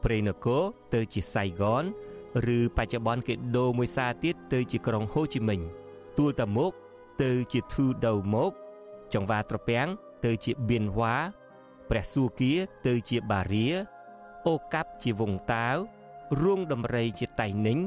[0.03, 0.61] ព្រៃនគរ
[0.93, 1.83] ទៅជាសៃហ្គន
[2.57, 5.59] ឬបច្ចុប្បន្នគេដូរមួយសារទៀតទៅជាក្រុងហូជីមិញ
[6.17, 6.71] ទួលតាមុក
[7.23, 8.51] ទៅជាធូដូមុក
[9.13, 9.87] ចង្វាត្រពាំង
[10.25, 11.15] ទៅជាបៀនវ៉ា
[11.89, 12.53] ព្រះសួគ៌
[12.85, 13.67] ទៅជាបារា
[14.47, 15.77] អូកាប់ជាវងតាវ
[16.39, 17.77] រួងដំរីជាតៃនិញ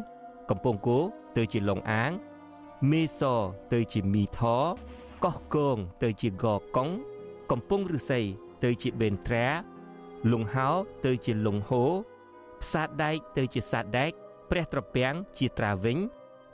[0.50, 0.98] កំពង់គោ
[1.36, 2.12] ទៅជាលងអាង
[2.90, 3.22] មេស
[3.72, 4.40] ទៅជាមីថ
[5.24, 6.88] កោះគងទៅជាកកុង
[7.50, 8.20] កំពង់ឫស្សី
[8.64, 9.46] ទៅជាបេនត្រា
[10.32, 10.68] លងហោ
[11.04, 11.82] ទៅជាលងហោ
[12.60, 14.12] ផ្សារដែកទៅជាសាដែក
[14.50, 15.98] ព្រះត្រពាំងជាត្រាវិញ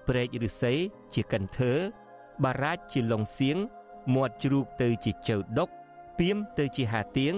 [0.09, 0.73] ព្រែកឫស្សី
[1.15, 1.73] ជាកិនធើ
[2.45, 3.57] បារាជជាលងសៀង
[4.15, 5.69] មាត់ជ្រូកទៅជាចៅដុក
[6.19, 7.35] ពីមទៅជាហាទៀង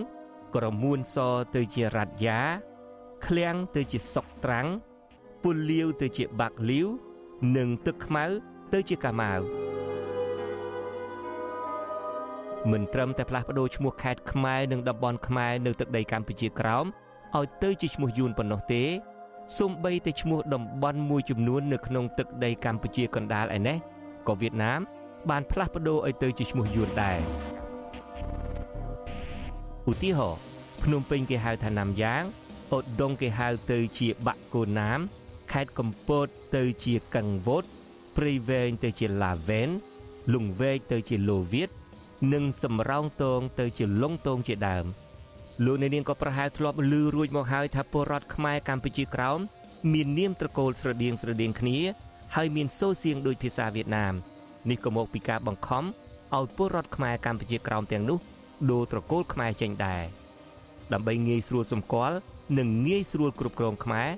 [0.55, 1.17] ក្រមួនស
[1.55, 2.41] ទៅជារ៉ាត់យ៉ា
[3.27, 4.67] ឃ្លាំងទៅជាសុកត្រាំង
[5.43, 6.89] ពុលលាវទៅជាបាក់លាវ
[7.57, 8.25] និងទឹកខ្មៅ
[8.73, 9.41] ទៅជាកាម៉ាវ
[12.71, 16.85] មិនត្រឹមតែផ្លាស់ប្ដូរឈ្មោះខេត្តខ្មែរនិងតំបន់ខ្មែរនៅទឹកដីកម្ពុជាក្រោម
[17.37, 18.83] ឲ្យទៅជាឈ្មោះយួនប៉ុណ្ណោះទេ
[19.59, 23.77] សូម្បីតែឈ្មោះតំបន់មួយចំនួននៅក្នុងទឹកដីកម្ពុជាកណ្ដាលឯនេះ
[24.29, 24.81] ក៏វៀតណាម
[25.31, 27.19] បានផ្លាស់ប្ដូរឲ្យទៅជាឈ្មោះយួនដែរ
[29.91, 30.41] ឧទាហរណ៍
[30.83, 32.23] ភ្នំពេញគេហៅថាណាំយ៉ាង
[32.73, 35.01] អូដុងគេហៅទៅជាបាក់កូណាម
[35.53, 37.65] ខេត្តកំពតទៅជាកឹងវត
[38.17, 39.69] ព្រៃវែងទៅជាឡាវែន
[40.35, 41.71] លងវែកទៅជាលូវៀត
[42.33, 44.87] និងសំរោងតងទៅជាលងតងជាដើម
[45.65, 49.39] លោកអ្នកនាងក៏ប្រហែលធ្លាប់ឮរួចមកហើយថាពលរដ្ឋខ្មែរកម្ពុជាក្រោម
[49.93, 51.79] មាននាមត្រកូលស្រដៀងស្រដៀងគ្នា
[52.35, 54.15] ហើយមានសូរសៀងដូចភាសាវៀតណាម
[54.71, 58.19] នេះក៏មកពីការបង្ខំឲ្យពលរដ្ឋខ្មែរកម្ពុជាក្រោមទាំងនោះ
[58.71, 60.05] ដូរត្រកូលខ្មែរចេញដែរ
[60.93, 62.17] ដើម្បីងាយស្រួលសម្គាល់
[62.59, 64.09] និងងាយស្រួលគ្រប់គ្រងខ្មែរ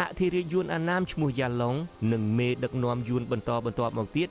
[0.00, 1.74] អធិរាជយួនអាណាមឈ្មោះយ៉ាឡុង
[2.12, 4.28] និងមេដឹកនាំយួនបន្តបន្ទាប់មកទៀត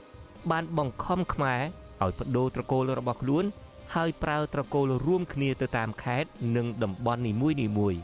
[0.50, 1.60] បានបង្ខំខ្មែរ
[2.02, 3.44] ឲ្យបដូរត្រកូលរបស់ខ្លួន
[3.94, 8.00] ហើយប្រើត្រកូលរួមគ្នាទៅតាមខេត្តនិងតំបន់នីមួយៗ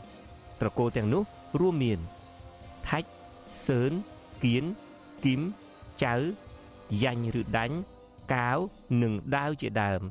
[0.61, 1.23] ត្រកូលទាំងនោះ
[1.59, 1.99] រួមមាន
[2.87, 3.09] ថាច់
[3.65, 3.91] សឿន
[4.43, 4.65] គៀន
[5.25, 5.41] គឹម
[6.03, 6.15] ចៅ
[7.03, 7.77] យ៉ាញ់ឬដាញ់
[8.33, 8.59] កាវ
[9.01, 10.01] និងដាវជាដើម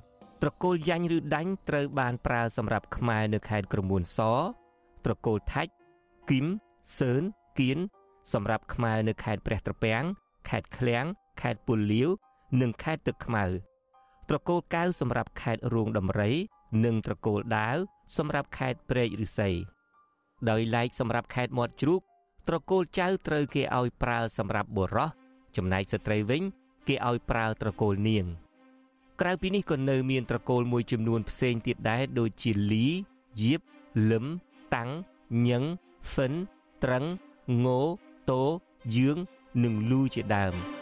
[0.43, 4.19] ត្រកូលយ៉ាញ់ឬដាញ់ត្រូវបានប្រើសម្រាប់ខ្មែរនៅខេត្តក្រមួនស
[5.09, 5.73] ត្រកូលថាច់
[6.31, 6.47] គឹម
[6.99, 7.23] សឿន
[7.59, 7.79] គៀន
[8.33, 10.05] សម្រាប់ខ្មែរនៅខេត្តព្រះត្រពាំង
[10.49, 11.05] ខេត្តឃ្លៀង
[11.41, 12.09] ខេត្តពុលលាវ
[12.61, 13.45] និងខេត្តទឹកខ្មៅ
[14.29, 16.33] ត្រកូលកៅសម្រាប់ខេត្តរួងដំរី
[16.85, 17.77] និងត្រកូលដាវ
[18.17, 19.51] សម្រាប់ខេត្តព្រែកឫស្សី
[20.51, 22.01] ដោយឡែកសម្រាប់ខេត្តមាត់ជ្រូក
[22.49, 25.09] ត្រកូលចៅត្រូវគេឲ្យប្រើសម្រាប់បុរស
[25.57, 26.43] ចំណែកស្ត្រីវិញ
[26.89, 28.27] គេឲ្យប្រើត្រកូលនាង
[29.21, 32.87] ក្រៅពីនេះក៏នៅមានត្រកូលមួយចំនួនផ្សេងទៀតដែរដូចជាលី
[33.43, 33.61] យៀប
[34.11, 34.27] លឹម
[34.75, 34.91] តាំង
[35.49, 35.63] ញឹង
[36.11, 36.33] ហ្វិន
[36.85, 37.05] ត្រឹង
[37.65, 37.81] ងោ
[38.31, 38.45] តោ
[38.97, 39.17] យឿង
[39.65, 40.55] និងលូជាដើម។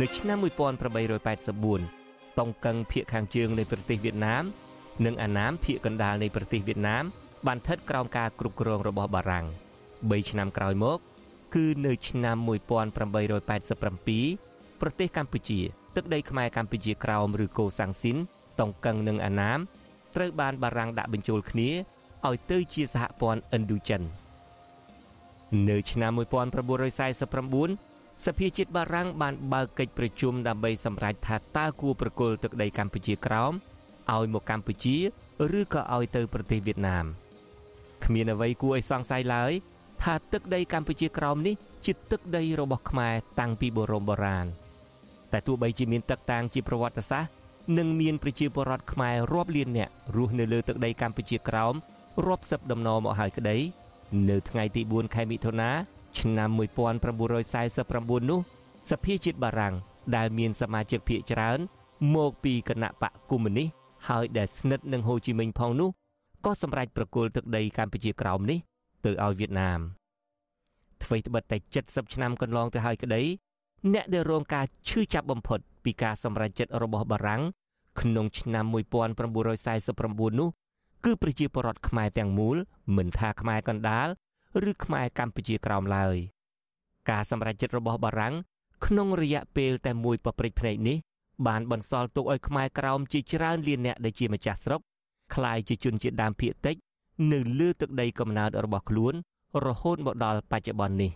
[0.00, 4.44] នៅឆ្នាំ1884តុងកឹងភៀកខាងជើងនៃប្រទេសវៀតណាម
[5.04, 7.04] និងអាណាមភៀកកណ្ដាលនៃប្រទេសវៀតណាម
[7.46, 9.46] បានស្ថិតក្រោមការគ្រប់គ្រងរបស់បារាំង
[9.88, 10.98] 3ឆ្នាំក្រោយមក
[11.54, 12.48] គឺនៅឆ្នាំ1887
[14.80, 15.60] ប្រទេសកម្ពុជា
[15.96, 18.16] ទឹកដីខ្មែរកម្ពុជាក្រោមឬកូសាំងស៊ីន
[18.60, 19.58] តុងកឹងនិងអាណាម
[20.14, 21.70] ត្រូវបានបារាំងដាក់បញ្ចូលគ្នា
[22.26, 24.02] ឲ្យទៅជាសហព័ន្ធឥណ្ឌូចិន
[25.68, 33.52] នៅឆ្នាំ1949សភាជាតិបារាំងបានបើកកិច្ចប្រជុំដើម្បីសម្រេចថាតើគួរប្រគល់ទឹកដីកម្ពុជាក្រោម
[34.12, 34.96] ឲ្យមកកម្ពុជា
[35.58, 37.04] ឬក៏ឲ្យទៅប្រទេសវៀតណាម
[38.04, 39.52] គ្មានអ្វីគួរឲ្យសង្ស័យឡើយ
[40.02, 41.54] ថាទឹកដីកម្ពុជាក្រោមនេះ
[41.86, 44.46] ជាទឹកដីរបស់ខ្មែរតាំងពីបរមបុរាណ
[45.34, 47.30] តែទោះបីជាមានទឹកតាំងជាប្រវត្តិសាស្ត្រ
[47.78, 51.74] និងមានប្រជាពលរដ្ឋខ្មែររាប់លាននាក់រស់នៅលើទឹកដីកម្ពុជាក្រោម
[52.26, 53.56] រាប់សិបដំណរមកហើយក្តី
[54.28, 55.70] នៅថ្ងៃទី4ខែមិថុនា
[56.18, 58.40] ឆ្នាំ1949នោះ
[58.90, 59.74] សភាជាតិបារាំង
[60.16, 61.58] ដែលមានសមាជិកភាគច្រើន
[62.14, 63.68] មកពីគណៈបកកុម្មុយនីស
[64.08, 65.90] ហើយដែលស្និទ្ធនឹងហូជីមិញផងនោះ
[66.44, 68.58] ក៏សម្រេចប្រគល់ទឹកដីកម្ពុជាក្រោមនេះ
[69.04, 69.80] ទៅឲ្យវៀតណាម
[71.02, 71.56] អ្វីត្បិតតែ
[71.86, 73.22] 70ឆ្នាំកន្លងទៅហើយក្តី
[73.93, 77.41] អ្នកដែលរងការឈឺចាប់បំផុតពីការសម្រេចចិត្តរបស់បារាំង
[78.01, 80.49] ក្នុងឆ្នាំ1949នោះ
[81.05, 82.57] គឺប្រជាពលរដ្ឋខ្មែរទាំងមូល
[82.97, 84.07] មិនថាខ្មែរកណ្ដាល
[84.69, 86.15] ឬខ្មែរកម្ពុជាក្រោមឡើយ
[87.09, 88.35] ការសម្រេចចិត្តរបស់បារាំង
[88.85, 90.97] ក្នុងរយៈពេលតែមួយប៉ព្រិចភ្នែកនេះ
[91.47, 94.81] បានបន្សល់ទុកឲ្យខ្មែរក្រោមជាច្រើនលានអ្នកដែលជាម្ចាស់ស្រុក
[95.33, 96.75] คล้ายជាជនជាតិដើមភាគតិច
[97.31, 99.13] នៅលើទឹកដីកំណើតរបស់ខ្លួន
[99.65, 101.11] រហូតមកដល់បច្ចុប្បន្ននេះ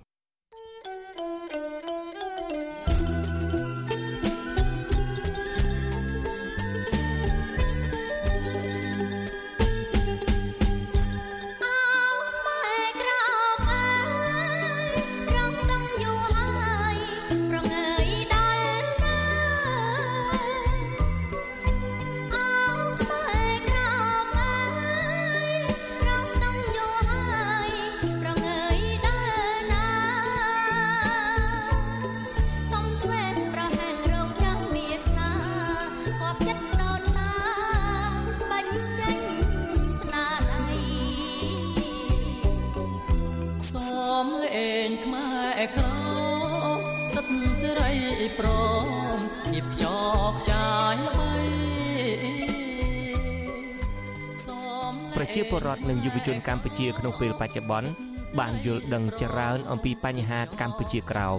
[55.50, 57.90] ពលរដ្ឋនិងយុវជនកម្ពុជាក្នុងពេលបច្ចុប្បន្ន
[58.38, 61.38] បានយល់ដឹងច្រើនអំពីបញ្ហាកម្ពុជាក្រោម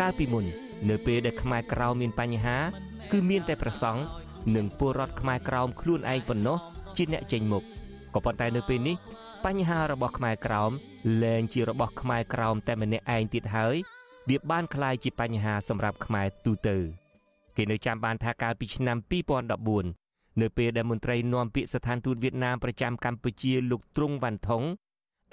[0.00, 0.44] កាលពីមុន
[0.88, 2.56] នៅពេលដែលខ្មែរក្រោមមានបញ្ហា
[3.12, 4.00] គឺមានតែប្រសង់
[4.56, 6.58] និងពលរដ្ឋខ្មែរក្រោមខ្លួនឯងប៉ុណ្ណោះ
[6.96, 7.64] ជាអ្នកចេញមុខ
[8.14, 8.96] ក៏ប៉ុន្តែនៅពេលនេះ
[9.44, 10.70] បញ្ហារបស់ខ្មែរក្រោម
[11.22, 13.76] លែងជារបស់ខ្មែរក្រោមតែម្នាក់ឯងទៀតហើយ
[14.28, 16.76] វាបានក្លាយជាបញ្ហាសម្រាប់ខ្មែរទូទៅ
[17.56, 20.03] គេនៅចាំបានថាកាលពីឆ្នាំ2014
[20.40, 24.62] នៅពេលដែលមន្ត្រីនាំពាក្យស្ថានទូតវៀតណាមប្រចាំកម្ពុជាលោកទ្រុងវ៉ាន់ថុង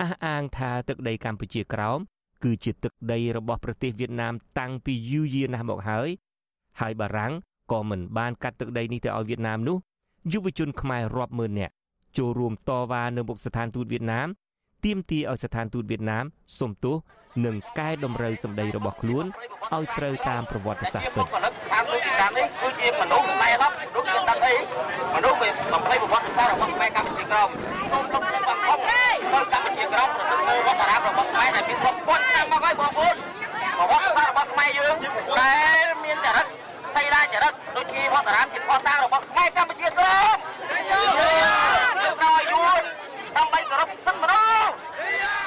[0.01, 1.99] អះអាងថាទឹកដីកម្ពុជាក្រោម
[2.43, 6.09] គឺជាទឹកដីរបស់ប្រទេសវៀតណាមតាំងពីយូរយារណាស់មកហើយ
[6.79, 7.33] ហើយបារាំង
[7.71, 9.77] ក៏មិនបានកាត់ទឹកដីនេះទៅឲ្យវៀតណាមនោះ
[10.31, 11.73] យុវជនខ្មែររាប់ម៉ឺននាក់
[12.17, 14.27] ចូលរួមតវ៉ានៅមុខស្ថានទូតវៀតណាម
[14.86, 16.25] ទាមទារឲ្យស្ថានទូតវៀតណាម
[16.59, 16.97] សុំទោស
[17.45, 19.25] និងកែតម្រូវសម្ដីរបស់ខ្លួន
[19.73, 24.53] ឲ្យត្រូវតាមប្រវត្តិសាស្ត្រពិតស្ថានទូតវៀតណាមនេះគឺជាមនុស្សតែឡប់មនុស្សជាដឹងអី
[25.15, 27.49] មនុស្សវាបំភ្លៃប្រវត្តិសាស្ត្ររបស់ខ្មែរកម្ពុជាក្រម
[27.91, 29.03] សូមលោកទាំងបង្ខំទៅ
[29.53, 33.15] កម្ពុជាក្រមប្រសិទ្ធនៅវត្តអារាមរបស់ខ្មែរដែលមានរាប់ពាន់ឆ្នាំមកហើយបងប្អូន
[33.77, 34.95] ប្រវត្តិសាស្ត្ររបស់ខ្មែរយើង
[35.39, 36.45] ដែលមានចរិត
[36.95, 40.36] សីលាចរិតដូចជាវត្តអារាមជាផុសតាងរបស់ខ្មែរកម្ពុជាក្រម
[40.91, 42.84] យើងត្រូវឲ្យយល់
[43.38, 44.71] ដើម្បីគោរពសិទ្ធិមនុស្ស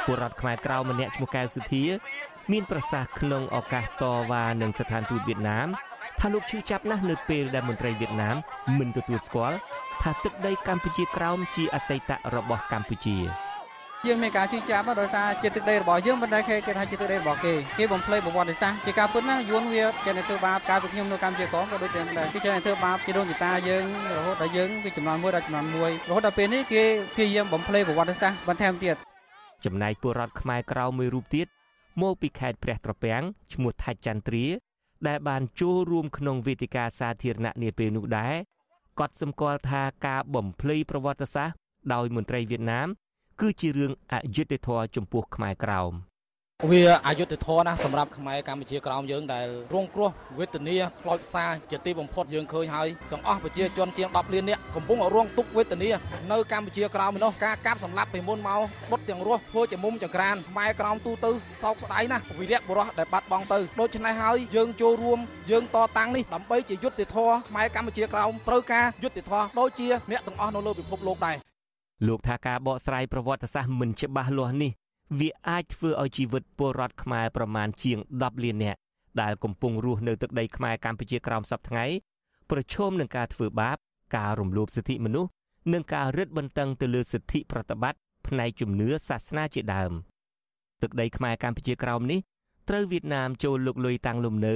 [0.09, 1.85] ពល រដ្ឋខ្មែរក្រៅម្នាក់ឈ្មោះកែវសុធា
[2.53, 5.69] មានប្រសាសន៍ក្នុងឱកាសតវ៉ានឹងស្ថានទូតវៀតណាម
[6.21, 8.37] ថាលោកឈឺចាប់ណាស់នៅពេលដែលមន្ត្រីវៀតណាម
[8.79, 9.57] មិនទទួលស្គាល់
[10.03, 13.19] ថាទឹកដីកម្ពុជាក្រោមជាអតីតរបស់កម្ពុជា
[14.09, 22.03] យើងមានការជឿចាប់ដោយសារជាទឹកដីរបស់យើងមិនដែលគេគេថាជាទឹកដីរបស់គេគេបំភ្លៃប្រវត្តិសាស្ត្រជាការពិតណាយួនវាគេនៅធ្វើបាបកាលពីខ្ញុំនៅកម្ពុជាក្រមក៏ដូចតែ
[22.33, 23.85] គេចេះធ្វើបាបជាដូនជាតាយើង
[24.17, 26.83] រហូតដល់យើងពីចំនួន1ដល់ចំនួន1រហូតដល់ពេលនេះគេ
[27.15, 28.97] ព្យាយាមបំភ្លៃប្រវត្តិសាស្ត្របន្ថែមទៀត
[29.65, 31.47] ចំណែកពលរដ្ឋខ្មែរក្រៅមួយរូបទៀត
[32.03, 34.47] មកពីខេត្តព្រះត្រពាំងឈ្មោះថាច់ចន្ទ្រា
[35.09, 38.35] ដែលបានចូលរួមក្នុងវេទិកាសាធារណៈនាពេលនោះដែរ
[38.99, 41.57] គាត់សម្គាល់ថាការបំភ្លៃប្រវត្តិសាស្ត្រ
[41.93, 42.89] ដោយមន្ត្រីវៀតណាម
[43.41, 45.93] គឺជារឿងអយុត្តិធម៌ចំពោះខ្មែរក្រោម
[46.71, 55.91] វាអយុត្តិធម៌ណាស់សម្រាប់ខ្មែរកម្ពុជាក្រោមយើងដែលរងគ្រោះវេទនាផ្លោចផ្សាជាទីបំផុតយើងឃើញហើយទាំងអស់ប្រជាជនជាង10លាននាក់កំពុងរងទុក្ខវេទនា
[56.33, 61.31] នៅកម្ពុជាក្រោមនោះការកាប់សម្លាប់ពីមុនមកដុតទាំងរស់ធ្វើជាមុំចង្ក្រានខ្មែរក្រោមទូទៅ
[61.63, 65.19] សោកស្ដាយណាស់វិរៈបុរសដែលបាត់បង់ទៅដូច្នេះហើយយើងចូលរួម
[65.51, 71.37] យើងតតាំងនេះដើម្បីជាយុត្តិធម៌ខ្មែរកម្ពុជាក្រោមត្រូវការយុត្តិធម៌ដូចជាអ្នកទាំងអស់នៅលើពិភពលោកដែរ
[72.09, 74.73] លោកថាការបកស្រាយប្រវត្តិសាស្ត្រមិនច្បាស់លាស់នេះ
[75.19, 78.79] វាអាចធ្វើឲ្យជីវិតពលរដ្ឋខ្មែរប្រមាណជាង10លាននាក់
[79.23, 81.85] ដែលកំពុងរស់នៅទឹកដីខ្មែរកម្ពុជាក្រោមសពថ្ងៃ
[82.51, 83.77] ប្រឈមនឹងការធ្វើបាប
[84.17, 85.31] ការរំលោភសិទ្ធិមនុស្ស
[85.73, 89.93] និងការរឹតបន្តឹងទៅលើសិទ្ធិប្រតិបត្តិផ្នែកជំនឿសាសនាជាដើម
[90.83, 92.21] ទឹកដីខ្មែរកម្ពុជាក្រោមនេះ
[92.69, 94.55] ត្រូវវៀតណាមចូលលុកលុយតាំងលំនៅ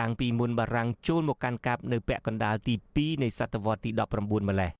[0.00, 3.90] តាំងពីមុនបារាំងចូលមកកាន់កាប់នៅពាក់កណ្ដាលទី2នៃសតវត្សទី
[4.20, 4.70] 19ម្លេះ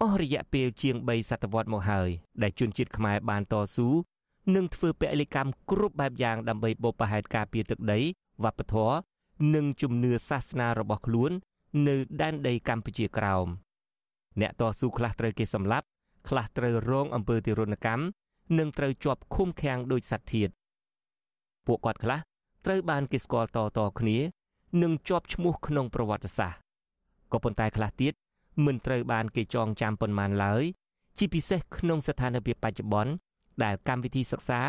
[0.00, 2.08] អស់រយៈពេលជាង3សតវត្សមកហើយ
[2.42, 3.88] ដែលជនជាតិខ្មែរបានតស៊ូ
[4.54, 8.00] និងធ្វើពលិកម្មគ្រប់បែបយ៉ាងដើម្បីបបផហេតុការពារទឹកដី
[8.44, 8.96] វប្បធម៌
[9.54, 11.30] និងជំនឿសាសនារបស់ខ្លួន
[11.88, 13.46] នៅដែនដីកម្ពុជាក្រោម
[14.40, 15.86] អ្នកតស៊ូខ្លះត្រូវគេសម្លាប់
[16.28, 18.04] ខ្លះត្រូវរងអំពើទារុណកម្ម
[18.58, 20.48] និងត្រូវជាប់ឃុំឃាំងដោយសត្វធាត
[21.66, 22.18] ពួកគាត់ខ្លះ
[22.66, 24.18] ត្រូវបានគេស្គាល់តតគ្នា
[24.82, 26.60] និងជាប់ឈ្មោះក្នុងប្រវត្តិសាស្ត្រ
[27.32, 28.12] ក៏ប៉ុន្តែខ្លះទៀត
[28.66, 30.62] មិនត្រូវបានគេចងចាំប៉ុន្មានឡើយ
[31.18, 33.12] ជាពិសេសក្នុងស្ថានភាពបច្ចុប្បន្ន
[33.64, 34.60] ដែលកម្មវិធីសិក្សា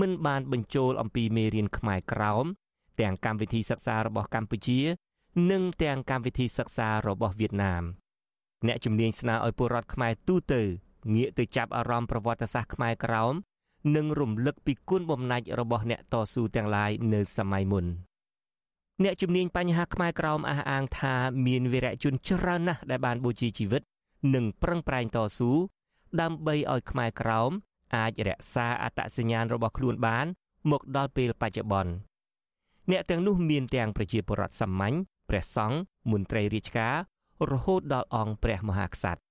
[0.00, 2.46] មិនបានបញ្ចូលអំពីមេរៀនខ្មែរក្រោម
[3.00, 4.80] ទាំងកម្មវិធីសិក្សារបស់កម្ពុជា
[5.50, 7.82] និងទាំងកម្មវិធីសិក្សារបស់វៀតណាម
[8.66, 10.62] អ្នកជំនាញស្នើឲ្យពលរដ្ឋខ្មែរទូទៅ
[11.14, 13.34] ងាកទៅចាប់អារម្មណ៍ប្រវត្តិសាស្ត្រខ្មែរក្រោម
[13.96, 17.84] និងរំលឹកពីគុណបំណាច់របស់អ្នកតស៊ូទាំងឡាយនៅសម័យមុន
[19.04, 21.14] អ្នកជំនាញបញ្ហាខ្មែរក្រោមអះអាងថា
[21.46, 23.82] មានវីរៈជនច្រើនណាស់ដែលបានបូជាជីវិត
[24.34, 25.50] និងប្រឹងប្រែងតស៊ូ
[26.20, 27.50] ដើម្បីឲ្យខ្មែរក្រោម
[27.94, 30.26] អាចរក្សាអត្តសញ្ញាណរបស់ខ្លួនបាន
[30.70, 31.92] មកដល់ពេលបច្ចុប្បន្ន
[32.90, 34.96] អ្នកទាំងនោះមានទាំងប្រជាពលរដ្ឋសាមញ្ញ
[35.28, 35.78] ព្រះសង្ឃ
[36.10, 36.94] មន្ត្រីរាជការ
[37.50, 39.22] រហូតដល់អង្គព្រះមហាក្សត្រ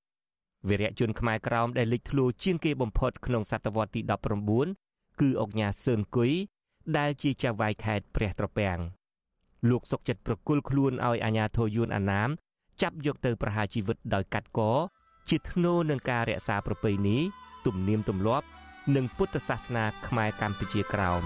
[0.70, 4.02] វីរៈជនខ្មែរក្រោមដែលលេចធ្លោជាងគេបំផុតក្នុងសតវត្សទី
[4.62, 6.32] 19គឺអង្គញាសឿនគុយ
[6.98, 8.80] ដែលជាចៅហ្វាយខេត្តព្រះត្រពាំង
[9.70, 12.30] លោកសុកចិត្តប្រគល់ខ្លួនឲ្យអាញាធរយួនអាណាម
[12.82, 14.60] ចាប់យកទៅប្រហារជីវិតដោយកាត់ក
[15.30, 17.18] ជាធ្នូនឹងការរក្សាប្រពៃណី
[17.66, 18.48] ទំនៀមទម្លាប់
[18.96, 21.24] និងពុទ្ធសាសនាខ្មែរកម្ពុជាក្រោម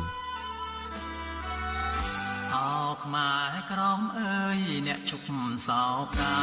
[2.53, 2.71] អោ
[3.03, 5.21] ខ្មែរក្រមអើយអ្នកជុក
[5.67, 5.83] សោ
[6.17, 6.37] កា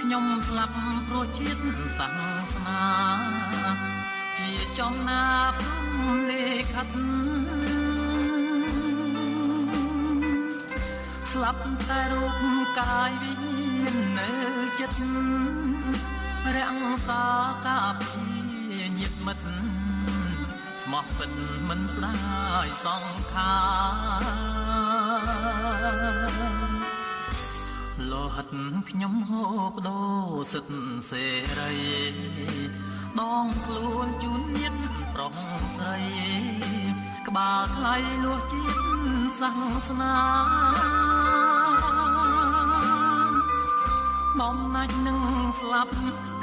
[0.00, 0.76] ខ្ញុំស្លាប់
[1.08, 1.60] ព្រោះជាតិ
[1.98, 2.06] សា
[2.52, 2.82] សនា
[4.38, 5.24] ជាចំណា
[5.58, 5.88] ព្រំ
[6.30, 6.88] លេខិត
[11.30, 12.42] ស្លាប់តែរូប
[12.78, 14.30] កាយវិញ្ញាណនៅ
[14.80, 15.02] ចិត្ត
[16.56, 17.24] រាំងសា
[17.64, 18.31] កាពី
[18.98, 19.46] ញាតិមិត្ត
[20.82, 21.32] ស្មោះពិត
[21.68, 22.14] មិនស្ដា
[22.66, 23.54] យសង្ខា
[28.10, 28.48] លោហិត
[28.90, 30.02] ខ្ញុំហូបដោ
[30.52, 30.72] សិទ្ធ
[31.10, 31.24] សេ
[31.58, 31.72] រី
[33.20, 34.74] ដងខ្លួនជូនញាត
[35.14, 35.36] ប្រុស
[35.74, 35.98] ស្រី
[37.28, 38.82] ក្បាលថ្លៃលួសជាតិ
[39.40, 39.50] សា
[39.86, 40.16] សនា
[44.38, 45.20] បំណាច់នឹង
[45.58, 45.94] ស្លាប់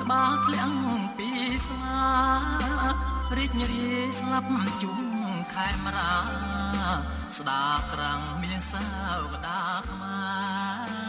[0.02, 0.72] ក្បាលក្លៀង
[1.18, 1.29] ពី
[1.68, 2.02] ស្មា
[3.38, 4.50] រីករាយស្លាប់
[4.82, 5.00] ជុំ
[5.54, 6.14] ខែមរា
[7.38, 8.84] ស្ដាក្រាំងមានសា
[9.32, 10.20] វតាខ្មែ
[10.88, 11.00] រ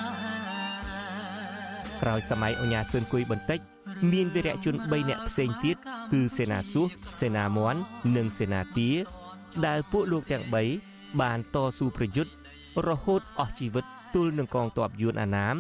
[2.02, 3.60] ក្រោយសម័យអញ្ញាស៊ុនគួយបន្តិច
[4.12, 5.76] មានវីរៈជន3នាក់ផ្សេងទៀត
[6.12, 6.86] គឺសេនាសួស
[7.20, 7.80] សេនាមន់
[8.16, 8.90] និងសេនាទា
[9.66, 10.44] ដែលពួកលោកទាំង
[10.82, 12.32] 3បានតស៊ូប្រយុទ្ធ
[12.88, 13.84] រហូតអស់ជីវិត
[14.14, 15.54] ទល់នឹងកងទ័ពយួនអាណាម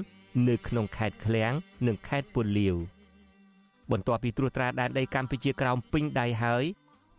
[0.48, 1.52] នៅក្នុងខេត្តឃ្លៀង
[1.86, 2.76] និងខេត្តពុនលាវ
[3.92, 6.64] បន្ទាប់ពីត្រួតត្រាដែនដីកម្ពុជាក្រោមពេញដៃហើយ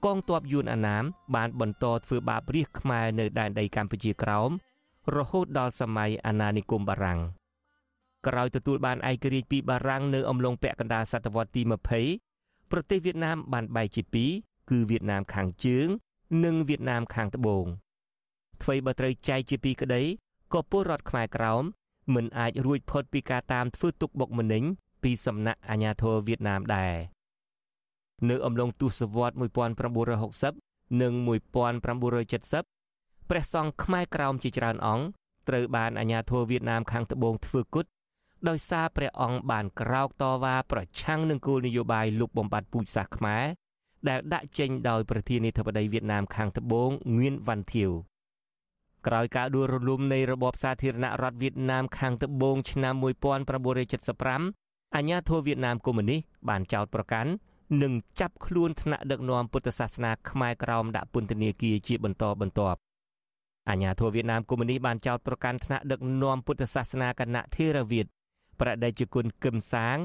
[0.06, 1.04] កងទ័ពយួនអាណាម
[1.36, 4.50] បានបន្តធ្វើបាបរាជខ្មែរនៅដែនដីកម្ពុជាក្រោម
[5.16, 7.20] រហូតដល់សម័យអាណានិគមបារាំង
[8.28, 11.62] ក្រោយទទួលបានឯករាជ្យពីបារាំងនៅអំឡុងពាក់កណ្ដាលសតវត្សទី
[12.18, 14.32] 20ប្រទេសវៀតណាមបានបែកជាពីរ
[14.70, 15.88] គឺវៀតណាមខាងជើង
[16.44, 17.66] និងវៀតណាមខាងត្បូង
[18.62, 20.02] អ្វីបើត្រូវចែកជាពីរក្តី
[20.54, 21.64] ក៏ពលរដ្ឋខ្មែរក្រោម
[22.16, 24.64] មិនអាចរួចផុតពីការតាមធ្វើទុកបុកម្នេញ
[25.04, 26.94] ពីសំណាក់អាជ្ញាធរវៀតណាមដែរ
[28.30, 29.36] នៅអំឡុងទសវត្ស
[30.18, 35.06] 1960និង1970ព្រះសង្ឃខ្មែរក្រោមជាច្រើនអង្គ
[35.48, 37.86] ត្រូវបានអាជ្ញាធរវៀតណាមខាងត្បូងធ្វើគុត
[38.50, 43.44] ដោយសារព្រះអង្គបានក្រោកតវ៉ាប្រឆាំងនឹងគោលនយោបាយលុបបំបាត់ពូជសាសន៍ខ្មែរ
[44.10, 47.92] ដែលដាក់ចេញដោយប្រធានាធិបតីវៀតណាមខាងត្បូងងឿនវ៉ាន់ធាវ
[49.08, 54.61] ក្រោយការដួលរលំនៃរបបសាធារណរដ្ឋវៀតណាមខាងត្បូងឆ្នាំ1975
[54.96, 56.20] អាញាធរវៀតណាមកុម្មុយនីស
[56.50, 57.32] បានចោទប្រកាន់
[57.82, 62.80] និងចាប់ខ្លួនថ្នាក់ដឹកនាំពុទ្ធសាសនាខ្មែរក្រោមដាក់ពន្ធនាគារជាបន្តបន្ទាប់
[63.70, 68.06] អាញាធរវៀតណាមកុម្មុយនីសបានចោទប្រកាន់ថ្នាក់ដឹកនាំពុទ្ធសាសនាគណៈធេរវាទ
[68.60, 69.98] ប្រដេជគុណគឹមសាង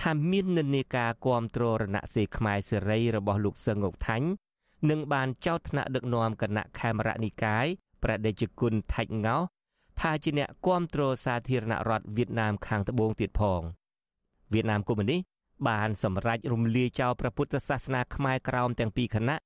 [0.00, 4.28] ថាមាននិន្នាការគ្រប់គ្រងរណសេរីខ្មែរសេរីរបស់លោកសឹងងុកថាញ់
[4.90, 7.66] និងបានចោទថ្នាក់ដឹកនាំគណៈខេមរនិកាយ
[8.02, 9.36] ព្រះដេចគុណថាច់ងោ
[10.00, 13.62] ថាជាអ្នកគ្រប់គ្រងសាធារណរដ្ឋវៀតណាមខាងត្បូងទៀតផង
[14.54, 15.20] វៀតណាមកុម្មុយនីស
[15.68, 19.38] បានសម្រេចរំលាយចោលព្រះពុទ្ធសាសនាខ្មែរក្រោមទាំងពីរគណៈ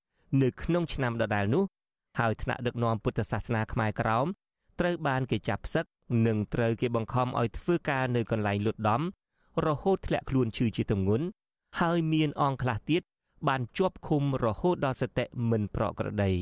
[0.42, 1.64] នៅក្នុងឆ្នាំដដែលនោះ
[2.18, 4.26] ហើយថ្នាក់ដឹកនាំពុទ្ធសាសនាខ្មែរក្រោម
[4.80, 5.84] ត្រូវបានគេចាប់ផ្សឹក
[6.26, 9.02] និងត្រូវគេបង្ខំឲ្យធ្វើការនៅកន្លែងលុតដំ
[9.66, 11.26] រហូតធ្លាក់ខ្លួនឈឺជាទម្ងន់
[11.80, 13.02] ហើយមានអង្គខ្លះទៀត
[13.48, 16.32] បានជាប់ឃុំរហូតដល់សតិមិនប្រក្រតី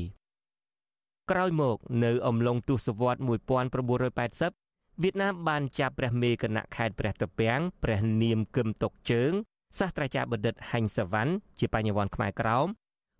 [1.31, 4.66] ក្រោយមកនៅអំឡុងទសវត្ស1980
[5.03, 9.31] វៀតណាមបានចាប់ព្រះមេគណៈខេត្តព្រះត្រពាំងព្រះនាមគឹមតុកជើង
[9.77, 12.67] សាស្ត្រាចារ្យបណ្ឌិតហែងសវណ្ណជាបញ្ញវន្តខ្មែរក្រោម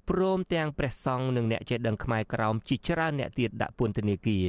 [0.10, 4.46] ព្រមទាំងព្រះសង្ឃនិងអ្នកចេះដឹងខ្មែរក្រោមជាច្រើនអ្នកទៀតដាក់ពន្ធនាគារ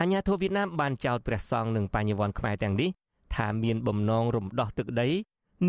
[0.00, 2.90] អាញាធិបតេយ្យវៀតណាមបានចោទព្រះសង្ឃនិងបញ្ញវន្តខ្មែរទាំងនេះ
[3.34, 5.08] ថាមានបំណងរំដោះទឹកដី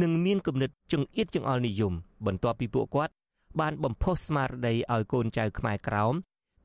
[0.02, 1.94] និងមានគំនិតចង្អៀតចង្អល់និយម
[2.26, 3.14] បន្ទាប់ពីពួកគាត់
[3.60, 6.14] បានបំផុសស្មារតីឲ្យកូនចៅខ្មែរក្រោម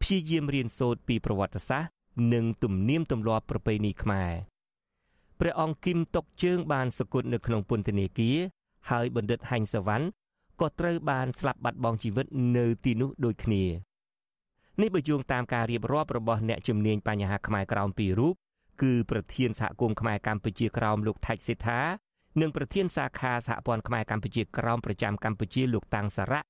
[0.00, 1.95] ព្យាយាមរៀនសូត្រពីប្រវត្តិសាស្ត្រ
[2.32, 4.32] និងទំនៀមទម្លាប់ប្រពៃណីខ្មែរ
[5.40, 8.36] ព្រះអង្គគឹមតុកជើងបានសគត់នៅក្នុងពន្ធនាគារ
[8.90, 10.06] ហើយបណ្ឌិតហែងសវណ្ណ
[10.60, 13.64] ក៏ត្រូវបានស្លាប់បាត់បង់ជីវិតនៅទីនោះដូចគ្នា
[14.80, 18.34] នេះបើយោងតាមការរៀបរាប់របស់អ្នកជំនាញបញ្ហាខ្មែរក្រោមពីររូប
[18.82, 21.80] គឺប្រធានសហគមន៍ខ្មែរកម្ពុជាក្រោមលោកថៃសេដ្ឋា
[22.40, 26.42] និងប្រធានសាខាសហព័ន្ធខ្មែរកម្ពុជាក្រោមប្រចាំកម្ពុជាលោកតាំងសារៈ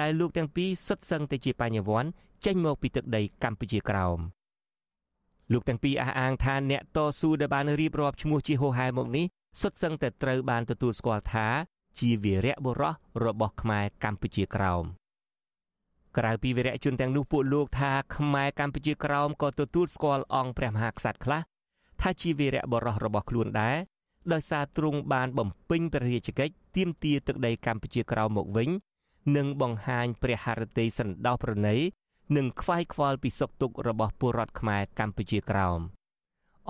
[0.00, 2.10] ដែលលោកទាំងពីរសុទ្ធសឹងតែជាបញ្ញវន្ត
[2.46, 4.18] ចេញមកពីទឹកដីកម្ពុជាក្រោម
[5.52, 9.26] លោកទាំងពីរអះអាងថាអ្នកតស៊ូដែលបានរៀបរាប់ឈ្មោះជាហោហែមកនេះ
[9.60, 11.46] សុទ្ធសឹងតែត្រូវបានទទួលស្គាល់ថា
[11.98, 14.84] ជាវីរៈបុរសរបស់ខ្មែរកម្ពុជាក្រោម
[16.18, 21.40] ក្រៅពីវីរៈជនទាំងនោះពួកលោកថាខ្មែរកម្ពុជាក្រោមក៏ទទួលស្គាល់អង្គព្រះមហាក្សត្រខ្លះ
[22.00, 23.76] ថាជាវីរៈបុរសរបស់ខ្លួនដែរ
[24.32, 28.68] ដោយសារទ្រង់បានបំពេញព្រះរាជកិច្ចទាមទារទឹកដីកម្ពុជាក្រោមមកវិញ
[29.36, 31.76] និងបង្ហាញព្រះハរតីសន្តោសប្រណី
[32.36, 35.80] និងខ្វាយខ្វល់ពីសុខទុក្ខរបស់ពលរដ្ឋខ្មែរកម្ពុជាក្រោម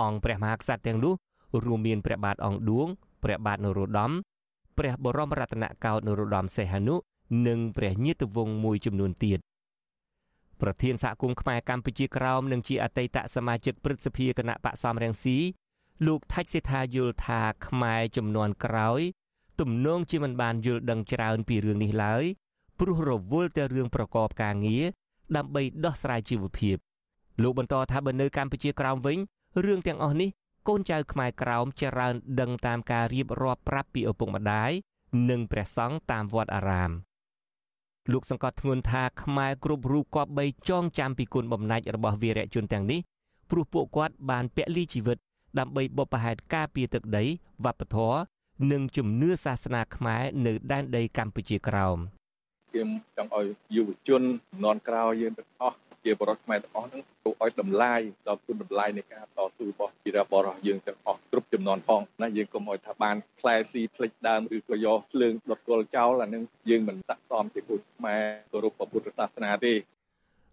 [0.01, 1.15] អង្គព្រះមហាក្សត្រទាំងនោះ
[1.65, 2.89] រួមមានព្រះបាទអង្គឌួង
[3.23, 4.13] ព្រះបាទនរោត្តម
[4.79, 6.97] ព្រះបរមរតនកោដ្ឋនរោត្តមសីហនុ
[7.47, 9.39] និងព្រះញាតិវង្សមួយចំនួនទៀត
[10.61, 15.39] ប្រធានសហគមន៍ខ្មែរកម្ពុជាក្រោមនិងជាអតីតសមាជិកព្រឹទ្ធសភាគណៈបកសំរងស៊ី
[16.07, 19.01] លោកថាច់សេថាយល់ថាខ្មែរចំនួនក្រោយ
[19.61, 22.25] ទំនងជាមិនបានយល់ដឹងច្រើនពីរឿងនេះឡើយ
[22.79, 24.85] ព្រោះរវល់តែរឿងប្រកបការងារ
[25.37, 26.77] ដើម្បីដោះស្រាយជីវភាព
[27.43, 29.19] លោកបន្តថាបើនៅកម្ពុជាក្រោមវិញ
[29.65, 30.31] រឿងទាំងអស់នេះ
[30.69, 34.71] កូនចៅខ្មែរក្រោមច្រើនដឹងតាមការរៀបរាប់ប្រាប់ពីឪពុកម្ដាយ
[35.31, 36.91] និងព្រះសង្ឃតាមវត្តអារាម
[38.13, 43.01] លោកសង្កត់ធ្ងន់ថាខ្មែរគ្រប់រូបគប្បីចងចាំពីគុណបំណាច់របស់វីរៈជនទាំងនេះ
[43.51, 45.19] ព្រោះពួកគាត់បានពលីជីវិត
[45.59, 47.25] ដើម្បីបុព្វហេតុការពារទឹកដី
[47.65, 48.19] វប្បធម៌
[48.73, 51.99] និងជំនឿសាសនាខ្មែរនៅដែនដីកម្ពុជាក្រោម
[52.73, 53.47] ខ្ញុំចង់ឲ្យ
[53.77, 69.75] យុវជនជំនាន់ក្រោយយើងទាំងអស់ជាបរិបទខ្មែរទាំងអស់ហ្នឹងទៅឲ្យតម្លាយដល់គុណតម្លៃនៃការតស៊ូរបស់ជីរៈបរិបទយើងទាំងអស់គ្រប់ចំនួនផងណាយើងកុំឲ្យថាបានខ្លែស៊ីផ្លិចដើមឬក៏យកភ្លើងដុតគល់ចោលអានឹងយើងមិនស័ក្តិសមជាគុណខ្មែរគោរពពុទ្ធសាសនាទេ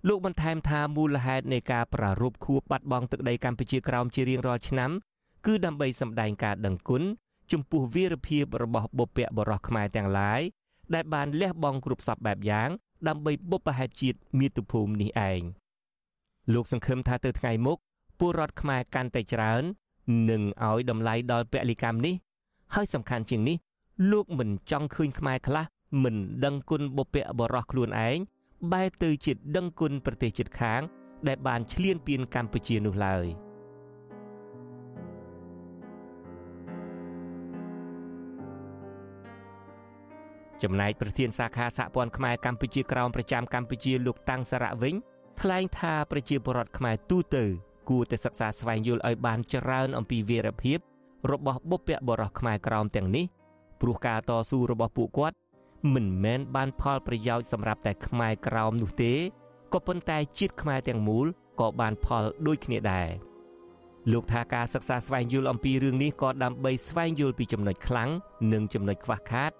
[0.07, 4.91] លោកបន្ថែមថាមូលហេតុនៃការប្រារព្ធខួបបាត់បង់ទឹកដីកម្ពុជាក្រោមជារៀងរាល់ឆ្នាំ
[5.45, 7.03] គឺដើម្បីសម្ដែងការដឹងគុណ
[7.51, 10.41] ចំពោះវីរភាពរបស់បុព្វបុរសខ្មែរទាំងឡាយ
[10.95, 12.69] ដែលបានលះបង់គ្រប់សពបែបយ៉ាង
[13.07, 15.41] ដើម្បីបុព្វហេតុជាតិមាតុភូមិនេះឯង
[16.53, 17.77] លោកសង្ឃឹមថាទៅថ្ងៃមុខ
[18.19, 19.63] ពលរដ្ឋខ្មែរកាន់តែច្រើន
[20.29, 22.15] នឹងឲ្យតម្លៃដល់ពលិកម្មនេះ
[22.75, 23.57] ហើយសំខាន់ជាងនេះ
[24.11, 25.65] លោកមិនចង់ឃើញខ្មែរខ្លះ
[26.03, 26.15] មិន
[26.45, 28.17] ដឹងគុណបុព្វបុរសខ្លួនឯង
[28.71, 30.81] បែរទៅជាដឹងគុណប្រទេសជិតខាង
[31.27, 33.27] ដែលបានឈ្លានពានកម្ពុជានោះឡើយ។
[40.63, 44.95] ចំណែកប្រធានសាខាសហព័ន្ធខ្មែរកម្ពុជាក្រោមប្រចាំកម្ពុជាលោកតាំងសារៈវិញ
[45.41, 47.43] ថ្លែងថាប្រជាពលរដ្ឋខ្មែរទូទៅ
[47.89, 50.79] គួរតែសិក្សាស្វែងយល់ឲ្យបានច្រើនអំពីវីរភាព
[51.31, 53.25] របស់បុព្វបុរសខ្មែរក្រោមទាំងនេះ
[53.81, 55.37] ព្រោះការតស៊ូរបស់ពួកគាត់
[55.93, 59.13] មិនមែនបានផលប្រយោជន៍សម្រាប់តែខ្មែរក្រោមនោះទេ
[59.73, 61.25] ក៏ប៉ុន្តែជាតិខ្មែរទាំងមូល
[61.59, 63.09] ក៏បានផលដូចគ្នាដែរ
[64.11, 68.09] លោកថាការសិក្សាស្វែងយល់អំពីរឿងនេះក៏ដើម្បីស្វែងយល់ពីចំណុចខ្លាំង
[68.53, 69.51] និងចំណុចខ្វះខាត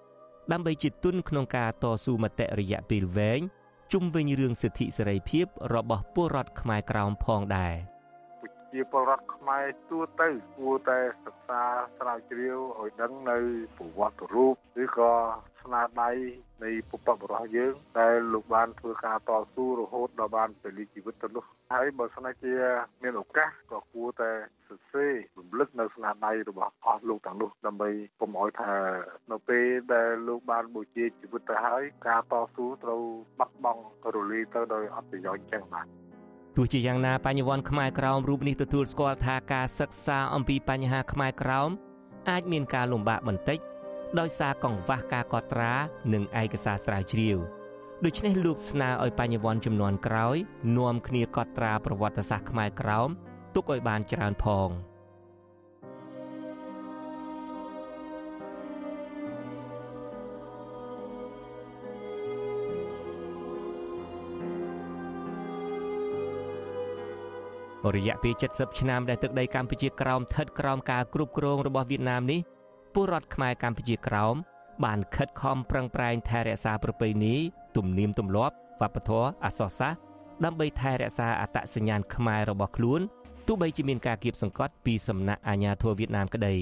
[0.52, 3.40] ដើម្បីជាទុនក្នុងការតស៊ូមតិរយៈពេលវែង
[3.92, 7.74] ជុំវិញរឿងសិទ្ធិសេរីភាពរបស់ពលរដ្ឋខ្មែរក្រោមផងដែរ
[8.72, 11.62] ជាពលរដ្ឋខ្មែរទូទៅគួរតែសិក្សា
[11.98, 13.38] ស្រាវជ្រាវឲ្យដឹងនៅ
[13.76, 15.12] ប្រវត្តិរូបឬក៏
[15.70, 16.10] ស្នាដៃ
[16.64, 22.54] នៃពុព្វបុរសយើងដែលលោកបានធ្វើការតស៊ូរហូតដល់បានពលីជីវិតទៅនោះហើយបើស្នេហ៍ជា
[23.02, 24.30] មានឱកាសក៏គួរតែ
[24.68, 27.90] សរសេររំលឹកនៅស្នាដៃរបស់អស់លោកទាំងនោះដើម្បី
[28.20, 28.74] កុំឲ្យថា
[29.32, 33.02] នៅពេលដែលលោកបានបូជាជីវិតទៅហើយការតស៊ូត្រូវ
[33.38, 33.82] បាត់បង់
[34.14, 35.86] រលីទៅដោយអត់ប្រយោជន៍ចឹងបាទ
[36.56, 41.70] ទោះជាយ៉ាងណាបញ្ញវន្តខ្មែរក្រោមរូបនេះទទួលស្គាល់ថាការសិក្សាអំពីបញ្ហាខ្មែរក្រោម
[42.30, 43.69] អាចមានការលំបាកបន្តិច
[44.18, 45.72] ដោយសារកង្វះការកត់ត្រា
[46.12, 47.38] និងឯកសារស្រាវជ្រាវ
[48.04, 50.36] ដូច្នេះលោកស្នើឲ្យបញ្ញវន្តចំនួនក្រោយ
[50.78, 53.08] នាំគ្នាកត់ត្រាប្រវត្តិសាស្ត្រខ្មែរក្រោម
[53.54, 54.70] ទុកឲ្យបានច្រើនផង។
[67.96, 72.40] រយៈពេល70ឆ្នាំដែលទឹកដីកម្ពុជាក្រោមស្ថិតក្រោមការគ្រប់គ្រងរបស់វៀតណាមនេះ
[72.94, 74.34] ពលរដ្ឋខ្មែរកម្ពុជាក្រោម
[74.84, 77.34] បានខិតខំប្រឹងប្រែងថែរក្សាប្រពៃណី
[77.76, 80.00] ទំនៀមទម្លាប់វប្បធម៌អក្សរសាស្ត្រ
[80.44, 83.00] ដើម្បីថែរក្សាអត្តសញ្ញាណខ្មែររបស់ខ្លួន
[83.46, 86.54] ទោះបីជាមានការគៀបសង្កត់ពីសំណាក់អាជ្ញាធរវៀតណាមក្តី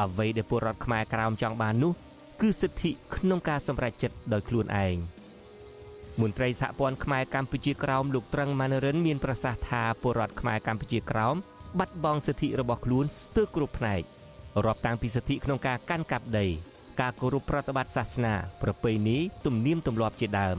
[0.00, 1.92] អ្វីដែលពលរដ្ឋខ្មែរក្រោមចង់បាននោះ
[2.40, 4.96] គឺសិទ្ធិក្នុងការសម្រេចចិត្តដោយខ្លួនឯង
[6.20, 11.36] មន្ត្រីសហព័ន្ធខ្មែរកម្ពុជាក្រោមលោកត្រឹងម៉ាណរិនមានប្រសាសន៍ថាពលរដ្ឋខ្មែរកម្ពុជាក្រោម
[11.78, 14.02] បាត់បង់សិទ្ធិរបស់ខ្លួនស្ទើរគ្រប់ផ្នែក
[14.66, 16.46] រាប់តាំងពីសិទ្ធិក្នុងការកាន់កាប់ដី
[17.00, 20.58] ការគោរពប្រតិបត្តិសាសនា ប្រពៃណីទំនៀមទម្លាប់ជាដើម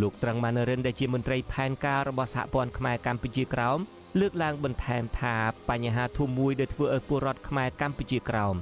[0.00, 3.78] លោកត្រឹងម៉ាណរិនដែលជាមន្ត្រីផែនការរបស់សហព័ន្ធខ្មែរកម្ពុជាក្រោម
[4.20, 5.36] លើកឡើងបន្ថែមថា
[5.70, 8.54] បញ្ហាធំមួយដែលធ្វើឲ្យពលរដ្ឋខ្មែរកម្ពុជាក្រោម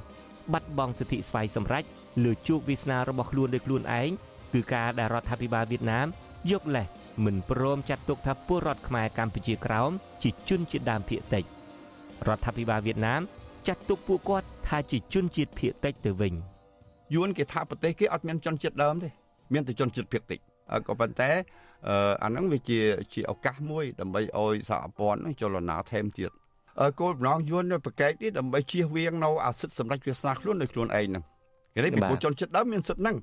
[0.53, 1.83] បាត់បង់សិទ្ធិស្វ័យសម្រេច
[2.23, 4.09] លើជោគវាសនារបស់ខ្លួនដោយខ្លួនឯង
[4.53, 6.07] គឺការដែលរដ្ឋាភិបាលវៀតណាម
[6.51, 6.87] យកលេស
[7.25, 9.91] មិនព្រមចាត់ទុកថាពលរដ្ឋខ្មែរកម្ពុជាក្រោម
[10.23, 11.43] ជាជនជាតិដើមភាគតិច
[12.27, 13.21] រដ្ឋាភិបាលវៀតណាម
[13.67, 16.33] ចាត់ទុកពួកគាត់ថាជាជនជាតិភាគតិចទៅវិញ
[17.15, 19.09] យួនគេថាប្រទេសគេអត់មានជនជាតិដើមទេ
[19.53, 20.39] មានតែជនជាតិភាគតិច
[20.87, 21.29] ក៏ប៉ុន្តែ
[22.23, 22.79] អាហ្នឹងវាជា
[23.13, 26.31] ជាឱកាសមួយ ដើម្បីឲ្យសហព័ន្ធចលនាថែមទៀត
[26.99, 31.23] គោលបំណងយួននៅប្រកែកនេះដើម្បីជៀសវាងនៅអាសិទ្ធិសម្រាប់វាសនាខ្លួនដោយខ្លួនឯងហ្នឹង
[31.73, 33.15] គេនេះពីជនជាតិដើមមានសិទ្ធិហ្នឹង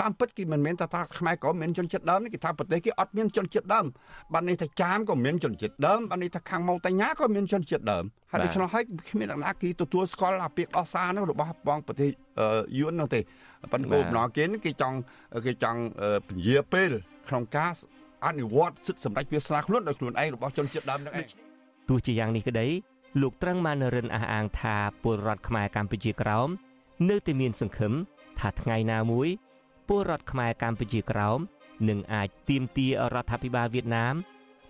[0.00, 3.86] តាមពិតគេមិនមែនថាថាខ្មែរក៏មានជនជាតិដើមនេះគេថាប្រទេសគេអត់មានជនជាតិដើម
[4.32, 12.10] បាននេះថាចាមក៏មានជនជាតិដើមបាននេះថាខាងម៉ូតញ្ញាក៏មានជនជាតិដើមហើយដូច្នោះហើយគ្មានអ្នកណាគេទទួលស្គាល់អាពាក្យដោះសារនោះរបស់បងប្រទេស
[12.78, 13.20] យួននោះទេ
[13.72, 14.96] ប៉ុន្តែគោលបំណងគេគេចង់
[15.46, 15.80] គេចង់
[16.28, 16.90] ពញាពេល
[17.28, 17.72] ក្នុងការ
[18.26, 21.26] អនុវត្តសិទ្ធិសម្ដេចវាសនាខ្លួនដោយខ្លួនឯងរបស់ជនជាតិដើមនឹងឯង
[21.88, 22.66] ទោះជាយ៉ាងនេះក្តី
[23.22, 26.48] លោកត្រឹងម៉ានរិនអះអាងថាពលរដ្ឋខ្មែរកម្ពុជាក្រោម
[27.10, 27.92] នៅតែមានសង្ឃឹម
[28.40, 29.28] ថាថ្ងៃណាមួយ
[29.88, 31.38] ពលរដ្ឋខ្មែរកម្ពុជាក្រោម
[31.88, 34.14] នឹងអាចទាមទាររដ្ឋាភិបាលវៀតណាម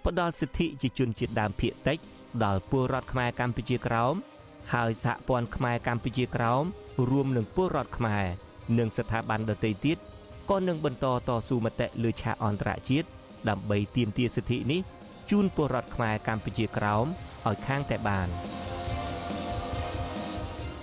[0.05, 1.99] ផ្ដល់សិទ្ធិជាជនជាតិដើមភាគតិច
[2.45, 4.15] ដល់ពលរដ្ឋខ្មែរកម្ពុជាក្រោម
[4.73, 6.65] ហើយសហព័ន្ធខ្មែរកម្ពុជាក្រោម
[7.11, 8.25] រួមនឹងពលរដ្ឋខ្មែរ
[8.79, 9.99] និងស្ថាប័នដទៃទៀត
[10.51, 13.09] ក៏នឹងបន្តតស៊ូមតិលើឆាកអន្តរជាតិ
[13.49, 14.81] ដើម្បីទាមទារសិទ្ធិនេះ
[15.31, 17.07] ជូនពលរដ្ឋខ្មែរកម្ពុជាក្រោម
[17.47, 18.29] ឲ្យខាងតែបាន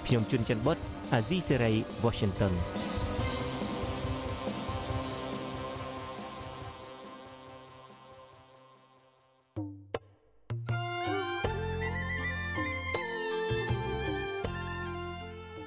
[0.06, 0.78] ខ្ញុំជុនច័ន្ទបុត
[1.14, 1.74] អាស៊ីសេរី
[2.04, 2.54] Washington